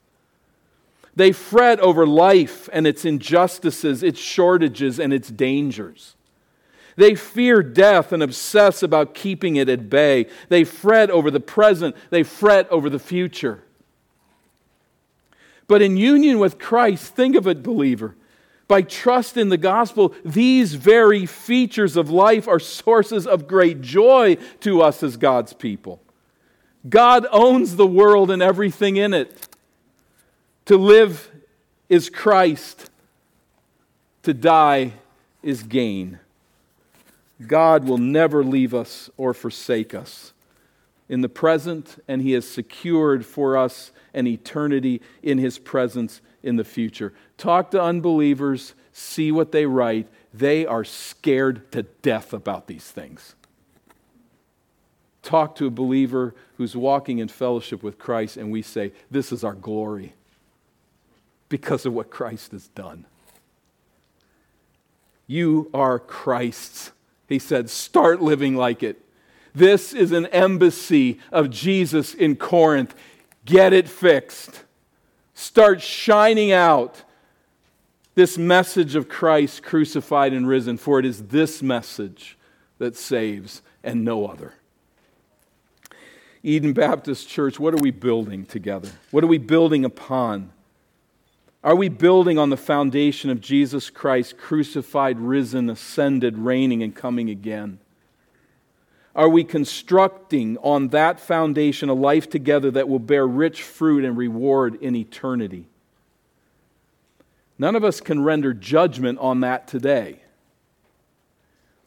They 1.14 1.30
fret 1.30 1.78
over 1.78 2.04
life 2.04 2.68
and 2.72 2.84
its 2.84 3.04
injustices, 3.04 4.02
its 4.02 4.18
shortages, 4.18 4.98
and 4.98 5.12
its 5.12 5.28
dangers. 5.28 6.15
They 6.96 7.14
fear 7.14 7.62
death 7.62 8.10
and 8.12 8.22
obsess 8.22 8.82
about 8.82 9.14
keeping 9.14 9.56
it 9.56 9.68
at 9.68 9.90
bay. 9.90 10.26
They 10.48 10.64
fret 10.64 11.10
over 11.10 11.30
the 11.30 11.40
present, 11.40 11.94
they 12.10 12.22
fret 12.22 12.68
over 12.70 12.90
the 12.90 12.98
future. 12.98 13.62
But 15.68 15.82
in 15.82 15.96
union 15.96 16.38
with 16.38 16.58
Christ, 16.58 17.14
think 17.14 17.36
of 17.36 17.46
it, 17.46 17.62
believer. 17.62 18.14
By 18.68 18.82
trust 18.82 19.36
in 19.36 19.48
the 19.48 19.56
gospel, 19.56 20.14
these 20.24 20.74
very 20.74 21.26
features 21.26 21.96
of 21.96 22.10
life 22.10 22.48
are 22.48 22.58
sources 22.58 23.26
of 23.26 23.46
great 23.46 23.80
joy 23.80 24.36
to 24.60 24.82
us 24.82 25.02
as 25.02 25.16
God's 25.16 25.52
people. 25.52 26.00
God 26.88 27.26
owns 27.30 27.76
the 27.76 27.86
world 27.86 28.30
and 28.30 28.42
everything 28.42 28.96
in 28.96 29.12
it. 29.14 29.48
To 30.66 30.76
live 30.76 31.30
is 31.88 32.10
Christ, 32.10 32.90
to 34.22 34.34
die 34.34 34.94
is 35.42 35.62
gain. 35.62 36.18
God 37.44 37.86
will 37.86 37.98
never 37.98 38.42
leave 38.42 38.72
us 38.72 39.10
or 39.16 39.34
forsake 39.34 39.94
us 39.94 40.32
in 41.08 41.20
the 41.20 41.28
present, 41.28 42.02
and 42.08 42.22
He 42.22 42.32
has 42.32 42.48
secured 42.48 43.24
for 43.24 43.56
us 43.56 43.92
an 44.14 44.26
eternity 44.26 45.02
in 45.22 45.38
His 45.38 45.58
presence 45.58 46.20
in 46.42 46.56
the 46.56 46.64
future. 46.64 47.12
Talk 47.36 47.70
to 47.72 47.82
unbelievers, 47.82 48.74
see 48.92 49.30
what 49.30 49.52
they 49.52 49.66
write. 49.66 50.08
They 50.32 50.66
are 50.66 50.84
scared 50.84 51.70
to 51.72 51.82
death 51.82 52.32
about 52.32 52.66
these 52.66 52.90
things. 52.90 53.34
Talk 55.22 55.56
to 55.56 55.66
a 55.66 55.70
believer 55.70 56.34
who's 56.56 56.76
walking 56.76 57.18
in 57.18 57.28
fellowship 57.28 57.82
with 57.82 57.98
Christ, 57.98 58.36
and 58.36 58.50
we 58.50 58.62
say, 58.62 58.92
This 59.10 59.32
is 59.32 59.44
our 59.44 59.54
glory 59.54 60.14
because 61.48 61.84
of 61.84 61.92
what 61.92 62.10
Christ 62.10 62.52
has 62.52 62.68
done. 62.68 63.06
You 65.26 65.68
are 65.74 65.98
Christ's 65.98 66.92
he 67.28 67.38
said, 67.38 67.70
Start 67.70 68.22
living 68.22 68.56
like 68.56 68.82
it. 68.82 69.02
This 69.54 69.92
is 69.92 70.12
an 70.12 70.26
embassy 70.26 71.18
of 71.32 71.50
Jesus 71.50 72.14
in 72.14 72.36
Corinth. 72.36 72.94
Get 73.44 73.72
it 73.72 73.88
fixed. 73.88 74.64
Start 75.34 75.80
shining 75.80 76.52
out 76.52 77.02
this 78.14 78.38
message 78.38 78.94
of 78.94 79.08
Christ 79.08 79.62
crucified 79.62 80.32
and 80.32 80.48
risen, 80.48 80.78
for 80.78 80.98
it 80.98 81.04
is 81.04 81.28
this 81.28 81.62
message 81.62 82.36
that 82.78 82.96
saves 82.96 83.62
and 83.82 84.04
no 84.04 84.26
other. 84.26 84.54
Eden 86.42 86.72
Baptist 86.72 87.28
Church, 87.28 87.58
what 87.58 87.74
are 87.74 87.82
we 87.82 87.90
building 87.90 88.46
together? 88.46 88.90
What 89.10 89.24
are 89.24 89.28
we 89.28 89.38
building 89.38 89.84
upon? 89.84 90.52
Are 91.66 91.74
we 91.74 91.88
building 91.88 92.38
on 92.38 92.50
the 92.50 92.56
foundation 92.56 93.28
of 93.28 93.40
Jesus 93.40 93.90
Christ, 93.90 94.38
crucified, 94.38 95.18
risen, 95.18 95.68
ascended, 95.68 96.38
reigning, 96.38 96.80
and 96.80 96.94
coming 96.94 97.28
again? 97.28 97.80
Are 99.16 99.28
we 99.28 99.42
constructing 99.42 100.58
on 100.58 100.90
that 100.90 101.18
foundation 101.18 101.88
a 101.88 101.92
life 101.92 102.30
together 102.30 102.70
that 102.70 102.88
will 102.88 103.00
bear 103.00 103.26
rich 103.26 103.64
fruit 103.64 104.04
and 104.04 104.16
reward 104.16 104.80
in 104.80 104.94
eternity? 104.94 105.66
None 107.58 107.74
of 107.74 107.82
us 107.82 108.00
can 108.00 108.22
render 108.22 108.54
judgment 108.54 109.18
on 109.18 109.40
that 109.40 109.66
today. 109.66 110.20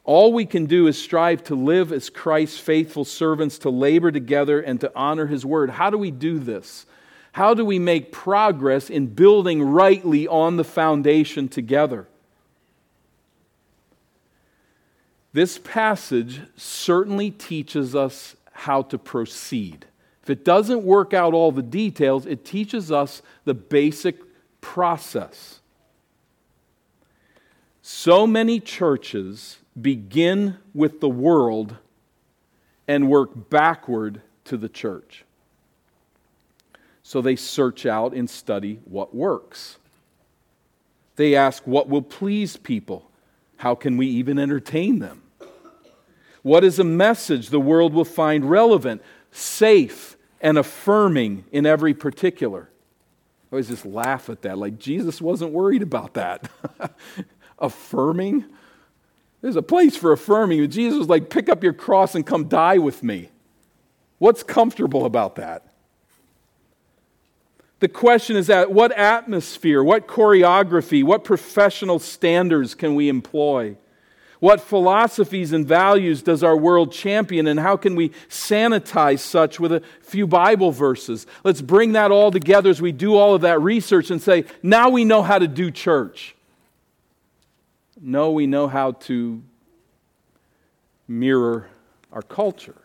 All 0.04 0.34
we 0.34 0.44
can 0.44 0.66
do 0.66 0.88
is 0.88 1.00
strive 1.00 1.42
to 1.44 1.54
live 1.54 1.90
as 1.90 2.10
Christ's 2.10 2.58
faithful 2.58 3.06
servants, 3.06 3.56
to 3.60 3.70
labor 3.70 4.12
together, 4.12 4.60
and 4.60 4.78
to 4.82 4.92
honor 4.94 5.26
his 5.26 5.46
word. 5.46 5.70
How 5.70 5.88
do 5.88 5.96
we 5.96 6.10
do 6.10 6.38
this? 6.38 6.84
How 7.32 7.54
do 7.54 7.64
we 7.64 7.78
make 7.78 8.12
progress 8.12 8.90
in 8.90 9.06
building 9.06 9.62
rightly 9.62 10.26
on 10.26 10.56
the 10.56 10.64
foundation 10.64 11.48
together? 11.48 12.08
This 15.32 15.58
passage 15.58 16.40
certainly 16.56 17.30
teaches 17.30 17.94
us 17.94 18.34
how 18.52 18.82
to 18.82 18.98
proceed. 18.98 19.86
If 20.22 20.30
it 20.30 20.44
doesn't 20.44 20.82
work 20.82 21.14
out 21.14 21.34
all 21.34 21.52
the 21.52 21.62
details, 21.62 22.26
it 22.26 22.44
teaches 22.44 22.90
us 22.90 23.22
the 23.44 23.54
basic 23.54 24.16
process. 24.60 25.60
So 27.80 28.26
many 28.26 28.60
churches 28.60 29.58
begin 29.80 30.58
with 30.74 31.00
the 31.00 31.08
world 31.08 31.76
and 32.86 33.08
work 33.08 33.50
backward 33.50 34.20
to 34.44 34.56
the 34.56 34.68
church. 34.68 35.24
So 37.10 37.20
they 37.20 37.34
search 37.34 37.86
out 37.86 38.14
and 38.14 38.30
study 38.30 38.78
what 38.84 39.12
works. 39.12 39.78
They 41.16 41.34
ask 41.34 41.66
what 41.66 41.88
will 41.88 42.02
please 42.02 42.56
people. 42.56 43.10
How 43.56 43.74
can 43.74 43.96
we 43.96 44.06
even 44.06 44.38
entertain 44.38 45.00
them? 45.00 45.22
What 46.42 46.62
is 46.62 46.78
a 46.78 46.84
message 46.84 47.48
the 47.48 47.58
world 47.58 47.94
will 47.94 48.04
find 48.04 48.48
relevant, 48.48 49.02
safe, 49.32 50.16
and 50.40 50.56
affirming 50.56 51.46
in 51.50 51.66
every 51.66 51.94
particular? 51.94 52.70
I 53.50 53.56
always 53.56 53.66
just 53.66 53.84
laugh 53.84 54.30
at 54.30 54.42
that. 54.42 54.56
Like, 54.56 54.78
Jesus 54.78 55.20
wasn't 55.20 55.50
worried 55.50 55.82
about 55.82 56.14
that. 56.14 56.48
affirming? 57.58 58.44
There's 59.40 59.56
a 59.56 59.62
place 59.62 59.96
for 59.96 60.12
affirming. 60.12 60.70
Jesus 60.70 60.96
was 60.96 61.08
like, 61.08 61.28
pick 61.28 61.48
up 61.48 61.64
your 61.64 61.72
cross 61.72 62.14
and 62.14 62.24
come 62.24 62.46
die 62.46 62.78
with 62.78 63.02
me. 63.02 63.30
What's 64.18 64.44
comfortable 64.44 65.04
about 65.06 65.34
that? 65.34 65.69
The 67.80 67.88
question 67.88 68.36
is 68.36 68.46
that 68.48 68.70
what 68.70 68.92
atmosphere, 68.92 69.82
what 69.82 70.06
choreography, 70.06 71.02
what 71.02 71.24
professional 71.24 71.98
standards 71.98 72.74
can 72.74 72.94
we 72.94 73.08
employ? 73.08 73.76
What 74.38 74.60
philosophies 74.60 75.52
and 75.52 75.66
values 75.66 76.22
does 76.22 76.42
our 76.42 76.56
world 76.56 76.92
champion, 76.92 77.46
and 77.46 77.60
how 77.60 77.76
can 77.76 77.94
we 77.94 78.10
sanitize 78.28 79.20
such 79.20 79.60
with 79.60 79.72
a 79.72 79.82
few 80.00 80.26
Bible 80.26 80.72
verses? 80.72 81.26
Let's 81.44 81.60
bring 81.60 81.92
that 81.92 82.10
all 82.10 82.30
together 82.30 82.70
as 82.70 82.80
we 82.80 82.92
do 82.92 83.16
all 83.16 83.34
of 83.34 83.42
that 83.42 83.60
research 83.60 84.10
and 84.10 84.20
say, 84.20 84.44
now 84.62 84.88
we 84.88 85.04
know 85.04 85.22
how 85.22 85.38
to 85.38 85.48
do 85.48 85.70
church. 85.70 86.34
No, 88.00 88.30
we 88.30 88.46
know 88.46 88.66
how 88.66 88.92
to 88.92 89.42
mirror 91.06 91.68
our 92.12 92.22
culture. 92.22 92.80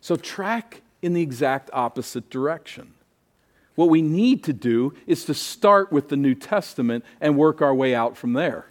So, 0.00 0.14
track 0.14 0.82
in 1.02 1.12
the 1.12 1.22
exact 1.22 1.70
opposite 1.72 2.30
direction. 2.30 2.94
What 3.74 3.90
we 3.90 4.02
need 4.02 4.42
to 4.44 4.52
do 4.52 4.94
is 5.06 5.24
to 5.26 5.34
start 5.34 5.92
with 5.92 6.08
the 6.08 6.16
New 6.16 6.34
Testament 6.34 7.04
and 7.20 7.36
work 7.36 7.62
our 7.62 7.74
way 7.74 7.94
out 7.94 8.16
from 8.16 8.32
there. 8.32 8.66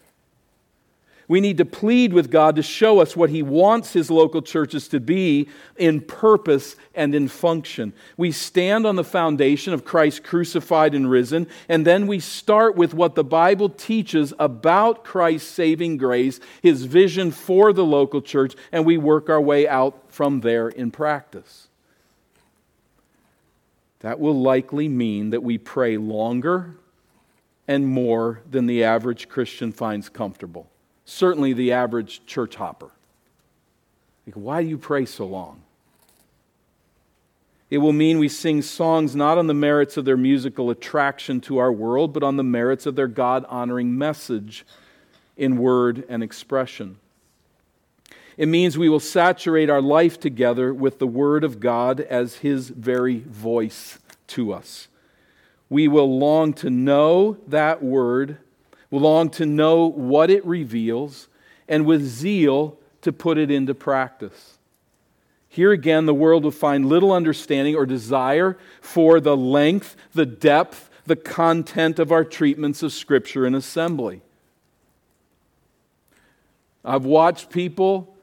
We 1.29 1.41
need 1.41 1.57
to 1.57 1.65
plead 1.65 2.13
with 2.13 2.31
God 2.31 2.55
to 2.55 2.63
show 2.63 3.01
us 3.01 3.15
what 3.15 3.29
He 3.29 3.43
wants 3.43 3.91
His 3.91 4.09
local 4.09 4.41
churches 4.41 4.87
to 4.89 4.99
be 4.99 5.49
in 5.75 5.99
purpose 5.99 6.77
and 6.95 7.13
in 7.13 7.27
function. 7.27 7.91
We 8.15 8.31
stand 8.31 8.87
on 8.87 8.95
the 8.95 9.03
foundation 9.03 9.73
of 9.73 9.83
Christ 9.83 10.23
crucified 10.23 10.95
and 10.95 11.09
risen, 11.09 11.47
and 11.67 11.85
then 11.85 12.07
we 12.07 12.19
start 12.19 12.75
with 12.75 12.93
what 12.93 13.15
the 13.15 13.25
Bible 13.25 13.69
teaches 13.69 14.33
about 14.39 15.03
Christ's 15.03 15.49
saving 15.49 15.97
grace, 15.97 16.39
His 16.61 16.85
vision 16.85 17.31
for 17.31 17.73
the 17.73 17.85
local 17.85 18.21
church, 18.21 18.55
and 18.71 18.85
we 18.85 18.97
work 18.97 19.29
our 19.29 19.41
way 19.41 19.67
out 19.67 20.09
from 20.09 20.41
there 20.41 20.69
in 20.69 20.91
practice. 20.91 21.66
That 23.99 24.19
will 24.19 24.39
likely 24.39 24.87
mean 24.87 25.31
that 25.31 25.43
we 25.43 25.57
pray 25.57 25.97
longer 25.97 26.75
and 27.67 27.87
more 27.87 28.41
than 28.49 28.65
the 28.65 28.83
average 28.83 29.27
Christian 29.27 29.71
finds 29.71 30.09
comfortable 30.09 30.69
certainly 31.07 31.53
the 31.53 31.71
average 31.71 32.23
church 32.25 32.55
hopper. 32.55 32.91
Like, 34.27 34.35
why 34.35 34.61
do 34.61 34.69
you 34.69 34.77
pray 34.77 35.05
so 35.05 35.25
long? 35.25 35.61
It 37.69 37.79
will 37.79 37.93
mean 37.93 38.19
we 38.19 38.29
sing 38.29 38.61
songs 38.61 39.15
not 39.15 39.37
on 39.37 39.47
the 39.47 39.53
merits 39.53 39.97
of 39.97 40.05
their 40.05 40.17
musical 40.17 40.69
attraction 40.69 41.41
to 41.41 41.57
our 41.57 41.71
world, 41.71 42.13
but 42.13 42.23
on 42.23 42.35
the 42.35 42.43
merits 42.43 42.85
of 42.85 42.95
their 42.95 43.07
God 43.07 43.45
honoring 43.47 43.97
message 43.97 44.65
in 45.37 45.57
word 45.57 46.05
and 46.09 46.21
expression. 46.21 46.97
It 48.37 48.47
means 48.47 48.77
we 48.77 48.89
will 48.89 48.99
saturate 48.99 49.69
our 49.69 49.81
life 49.81 50.19
together 50.19 50.73
with 50.73 50.99
the 50.99 51.07
Word 51.07 51.43
of 51.43 51.59
God 51.59 51.99
as 51.99 52.35
His 52.35 52.69
very 52.69 53.19
voice 53.19 53.99
to 54.27 54.53
us. 54.53 54.87
We 55.69 55.87
will 55.87 56.17
long 56.17 56.53
to 56.53 56.69
know 56.69 57.37
that 57.47 57.83
Word 57.83 58.37
we 58.89 58.99
long 58.99 59.29
to 59.31 59.45
know 59.45 59.85
what 59.85 60.29
it 60.29 60.45
reveals, 60.45 61.27
and 61.67 61.85
with 61.85 62.03
zeal 62.03 62.77
to 63.01 63.11
put 63.11 63.37
it 63.37 63.51
into 63.51 63.73
practice. 63.75 64.57
Here 65.49 65.71
again, 65.71 66.05
the 66.05 66.13
world 66.13 66.43
will 66.43 66.51
find 66.51 66.85
little 66.85 67.11
understanding 67.11 67.75
or 67.75 67.85
desire 67.85 68.57
for 68.79 69.19
the 69.19 69.35
length, 69.35 69.95
the 70.13 70.25
depth, 70.25 70.89
the 71.05 71.15
content 71.15 71.99
of 71.99 72.11
our 72.11 72.23
treatments 72.23 72.83
of 72.83 72.93
Scripture 72.93 73.45
and 73.45 73.55
assembly. 73.55 74.21
I've 76.85 77.05
watched 77.05 77.49
people 77.49 78.15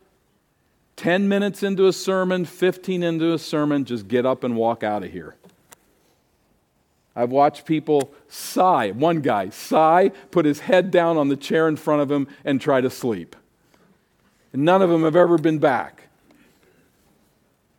10 0.96 1.28
minutes 1.28 1.62
into 1.62 1.86
a 1.86 1.92
sermon, 1.92 2.44
15 2.44 3.02
into 3.02 3.32
a 3.32 3.38
sermon, 3.38 3.84
just 3.84 4.08
get 4.08 4.24
up 4.24 4.44
and 4.44 4.56
walk 4.56 4.82
out 4.82 5.02
of 5.02 5.10
here. 5.10 5.34
I've 7.16 7.30
watched 7.30 7.64
people 7.64 8.12
sigh. 8.28 8.90
One 8.90 9.20
guy 9.20 9.50
sigh, 9.50 10.10
put 10.30 10.46
his 10.46 10.60
head 10.60 10.90
down 10.90 11.16
on 11.16 11.28
the 11.28 11.36
chair 11.36 11.68
in 11.68 11.76
front 11.76 12.02
of 12.02 12.10
him, 12.10 12.28
and 12.44 12.60
try 12.60 12.80
to 12.80 12.90
sleep. 12.90 13.36
And 14.52 14.64
none 14.64 14.82
of 14.82 14.90
them 14.90 15.02
have 15.04 15.16
ever 15.16 15.38
been 15.38 15.58
back. 15.58 16.08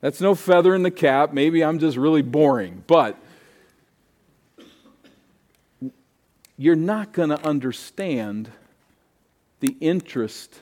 That's 0.01 0.22
no 0.22 0.36
feather 0.36 0.76
in 0.76 0.84
the 0.84 0.91
cap. 0.91 1.34
Maybe 1.34 1.63
I'm 1.63 1.80
just 1.80 1.97
really 1.97 2.22
boring. 2.22 2.84
But 2.86 3.18
you're 6.57 6.76
not 6.76 7.11
going 7.11 7.30
to 7.30 7.43
understand 7.45 8.51
the 9.59 9.76
interest, 9.80 10.61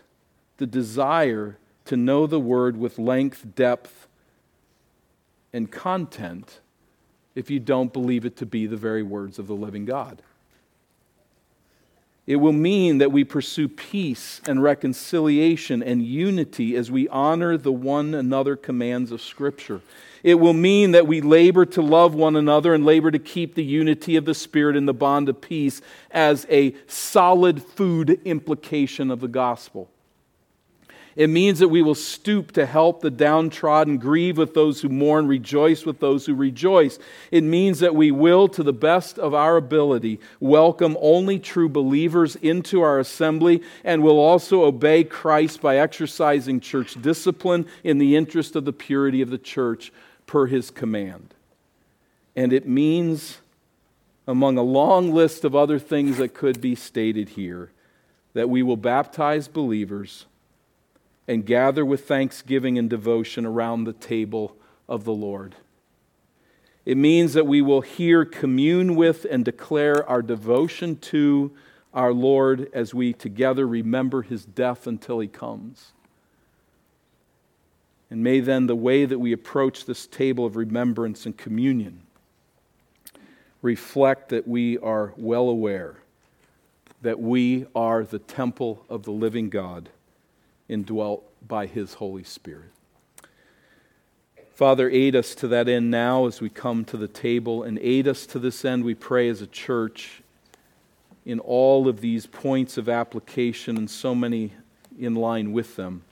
the 0.58 0.66
desire 0.66 1.58
to 1.86 1.98
know 1.98 2.28
the 2.28 2.40
word 2.40 2.78
with 2.78 2.98
length, 2.98 3.56
depth, 3.56 4.08
and 5.52 5.72
content 5.72 6.60
if 7.36 7.50
you 7.50 7.60
don't 7.60 7.94
believe 7.94 8.26
it 8.26 8.38
to 8.38 8.46
be 8.46 8.68
the 8.68 8.78
very 8.78 9.04
words 9.04 9.40
of 9.40 9.48
the 9.48 9.56
living 9.56 9.86
God. 9.86 10.22
It 12.26 12.38
will 12.38 12.54
mean 12.54 13.00
that 13.00 13.12
we 13.12 13.26
pursue 13.26 13.68
peace 13.68 14.40
and 14.48 14.64
reconciliation 14.64 15.84
and 15.84 16.02
unity 16.02 16.76
as 16.78 16.90
we 16.90 17.10
honor 17.10 17.58
the 17.58 17.72
one 17.72 18.14
another 18.14 18.56
commands 18.56 19.12
of 19.12 19.22
Scripture. 19.22 19.82
It 20.24 20.36
will 20.36 20.54
mean 20.54 20.92
that 20.92 21.06
we 21.06 21.20
labor 21.20 21.66
to 21.66 21.82
love 21.82 22.16
one 22.16 22.38
another 22.38 22.74
and 22.74 22.86
labor 22.86 23.12
to 23.12 23.20
keep 23.20 23.56
the 23.56 23.64
unity 23.64 24.16
of 24.16 24.24
the 24.24 24.34
Spirit 24.34 24.78
in 24.78 24.86
the 24.86 24.94
bond 24.94 25.28
of 25.28 25.42
peace 25.42 25.82
as 26.12 26.48
a 26.50 26.74
solid 26.88 27.62
food 27.62 28.22
implication 28.24 29.12
of 29.12 29.20
the 29.20 29.28
gospel. 29.28 29.90
It 31.16 31.30
means 31.30 31.60
that 31.60 31.68
we 31.68 31.84
will 31.84 31.96
stoop 31.96 32.54
to 32.54 32.66
help 32.66 33.02
the 33.02 33.12
downtrodden, 33.12 34.00
grieve 34.00 34.38
with 34.38 34.56
those 34.56 34.82
who 34.82 34.90
mourn, 34.90 35.28
rejoice 35.28 35.86
with 35.86 36.00
those 36.00 36.26
who 36.26 36.34
rejoice. 36.34 36.98
It 37.30 37.44
means 37.44 37.80
that 37.80 37.94
we 37.94 38.10
will, 38.10 38.48
to 38.50 38.64
the 38.64 38.74
best 38.74 39.20
of 39.20 39.34
our 39.34 39.56
ability, 39.56 40.20
welcome 40.40 40.98
only 41.00 41.38
true 41.38 41.70
believers 41.70 42.36
into 42.38 42.82
our 42.82 43.00
assembly 43.00 43.62
and 43.84 44.02
will 44.02 44.18
also 44.18 44.64
obey 44.64 45.04
Christ 45.04 45.62
by 45.62 45.78
exercising 45.78 46.60
church 46.60 47.00
discipline 47.00 47.68
in 47.84 48.00
the 48.00 48.16
interest 48.16 48.56
of 48.56 48.66
the 48.66 48.74
purity 48.74 49.22
of 49.22 49.30
the 49.30 49.38
church 49.38 49.94
per 50.26 50.48
his 50.48 50.72
command. 50.72 51.36
And 52.36 52.52
it 52.52 52.68
means, 52.68 53.38
among 54.26 54.58
a 54.58 54.64
long 54.64 55.14
list 55.14 55.46
of 55.46 55.56
other 55.56 55.78
things 55.78 56.18
that 56.18 56.34
could 56.34 56.60
be 56.60 56.74
stated 56.74 57.30
here, 57.30 57.70
that 58.34 58.50
we 58.50 58.64
will 58.64 58.78
baptize 58.78 59.48
believers 59.48 60.26
and 61.28 61.46
gather 61.46 61.86
with 61.86 62.08
thanksgiving 62.08 62.78
and 62.78 62.90
devotion 62.90 63.46
around 63.46 63.84
the 63.84 63.94
table 63.94 64.56
of 64.88 65.04
the 65.06 65.14
Lord. 65.14 65.56
It 66.86 66.98
means 66.98 67.34
that 67.34 67.48
we 67.48 67.62
will 67.62 67.82
here 67.82 68.26
commune 68.26 68.96
with 68.96 69.26
and 69.30 69.46
declare 69.46 70.08
our 70.08 70.22
devotion 70.22 70.98
to 70.98 71.52
our 71.94 72.12
Lord 72.12 72.70
as 72.74 72.94
we 72.94 73.14
together 73.14 73.66
remember 73.66 74.24
his 74.24 74.46
death 74.46 74.86
until 74.86 75.20
he 75.20 75.28
comes. 75.28 75.94
And 78.10 78.24
may 78.24 78.42
then 78.42 78.68
the 78.68 78.76
way 78.76 79.06
that 79.06 79.20
we 79.20 79.32
approach 79.32 79.86
this 79.86 80.06
table 80.06 80.46
of 80.46 80.56
remembrance 80.56 81.26
and 81.26 81.38
communion 81.38 82.02
reflect 83.62 84.30
that 84.30 84.48
we 84.48 84.78
are 84.80 85.14
well 85.16 85.50
aware 85.50 85.96
that 87.02 87.20
we 87.20 87.66
are 87.76 88.04
the 88.04 88.20
temple 88.20 88.86
of 88.90 89.04
the 89.04 89.12
living 89.12 89.50
God 89.50 89.90
indwelt 90.74 91.24
by 91.48 91.68
His 91.68 91.94
Holy 91.94 92.24
Spirit. 92.24 92.72
Father, 94.54 94.90
aid 94.90 95.16
us 95.16 95.34
to 95.36 95.48
that 95.48 95.68
end 95.68 95.90
now 95.90 96.26
as 96.26 96.42
we 96.42 96.50
come 96.50 96.86
to 96.86 96.98
the 96.98 97.08
table, 97.08 97.64
and 97.64 97.80
aid 97.80 98.08
us 98.08 98.26
to 98.28 98.40
this 98.40 98.64
end, 98.66 98.84
we 98.84 98.94
pray, 98.94 99.30
as 99.30 99.42
a 99.42 99.48
church 99.48 100.22
in 101.26 101.40
all 101.40 101.88
of 101.88 102.02
these 102.02 102.26
points 102.26 102.78
of 102.78 102.90
application 102.90 103.78
and 103.78 103.90
so 103.90 104.14
many 104.14 104.54
in 105.00 105.16
line 105.16 105.54
with 105.54 105.76
them. 105.76 106.04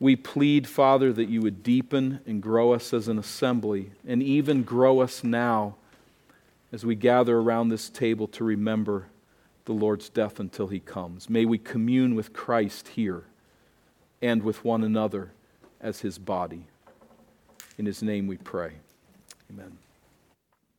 We 0.00 0.16
plead, 0.16 0.66
Father, 0.66 1.12
that 1.12 1.28
you 1.28 1.40
would 1.42 1.62
deepen 1.62 2.20
and 2.26 2.42
grow 2.42 2.72
us 2.72 2.92
as 2.92 3.08
an 3.08 3.18
assembly, 3.18 3.92
and 4.06 4.22
even 4.22 4.62
grow 4.62 5.00
us 5.00 5.22
now 5.22 5.76
as 6.72 6.84
we 6.84 6.94
gather 6.94 7.38
around 7.38 7.68
this 7.68 7.88
table 7.88 8.26
to 8.28 8.44
remember 8.44 9.06
the 9.66 9.72
Lord's 9.72 10.08
death 10.08 10.40
until 10.40 10.68
he 10.68 10.80
comes. 10.80 11.30
May 11.30 11.44
we 11.44 11.58
commune 11.58 12.14
with 12.14 12.32
Christ 12.32 12.88
here 12.88 13.24
and 14.22 14.42
with 14.42 14.64
one 14.64 14.82
another 14.82 15.32
as 15.80 16.00
his 16.00 16.18
body. 16.18 16.64
In 17.78 17.86
his 17.86 18.02
name 18.02 18.26
we 18.26 18.36
pray. 18.36 18.72
Amen. 19.50 19.78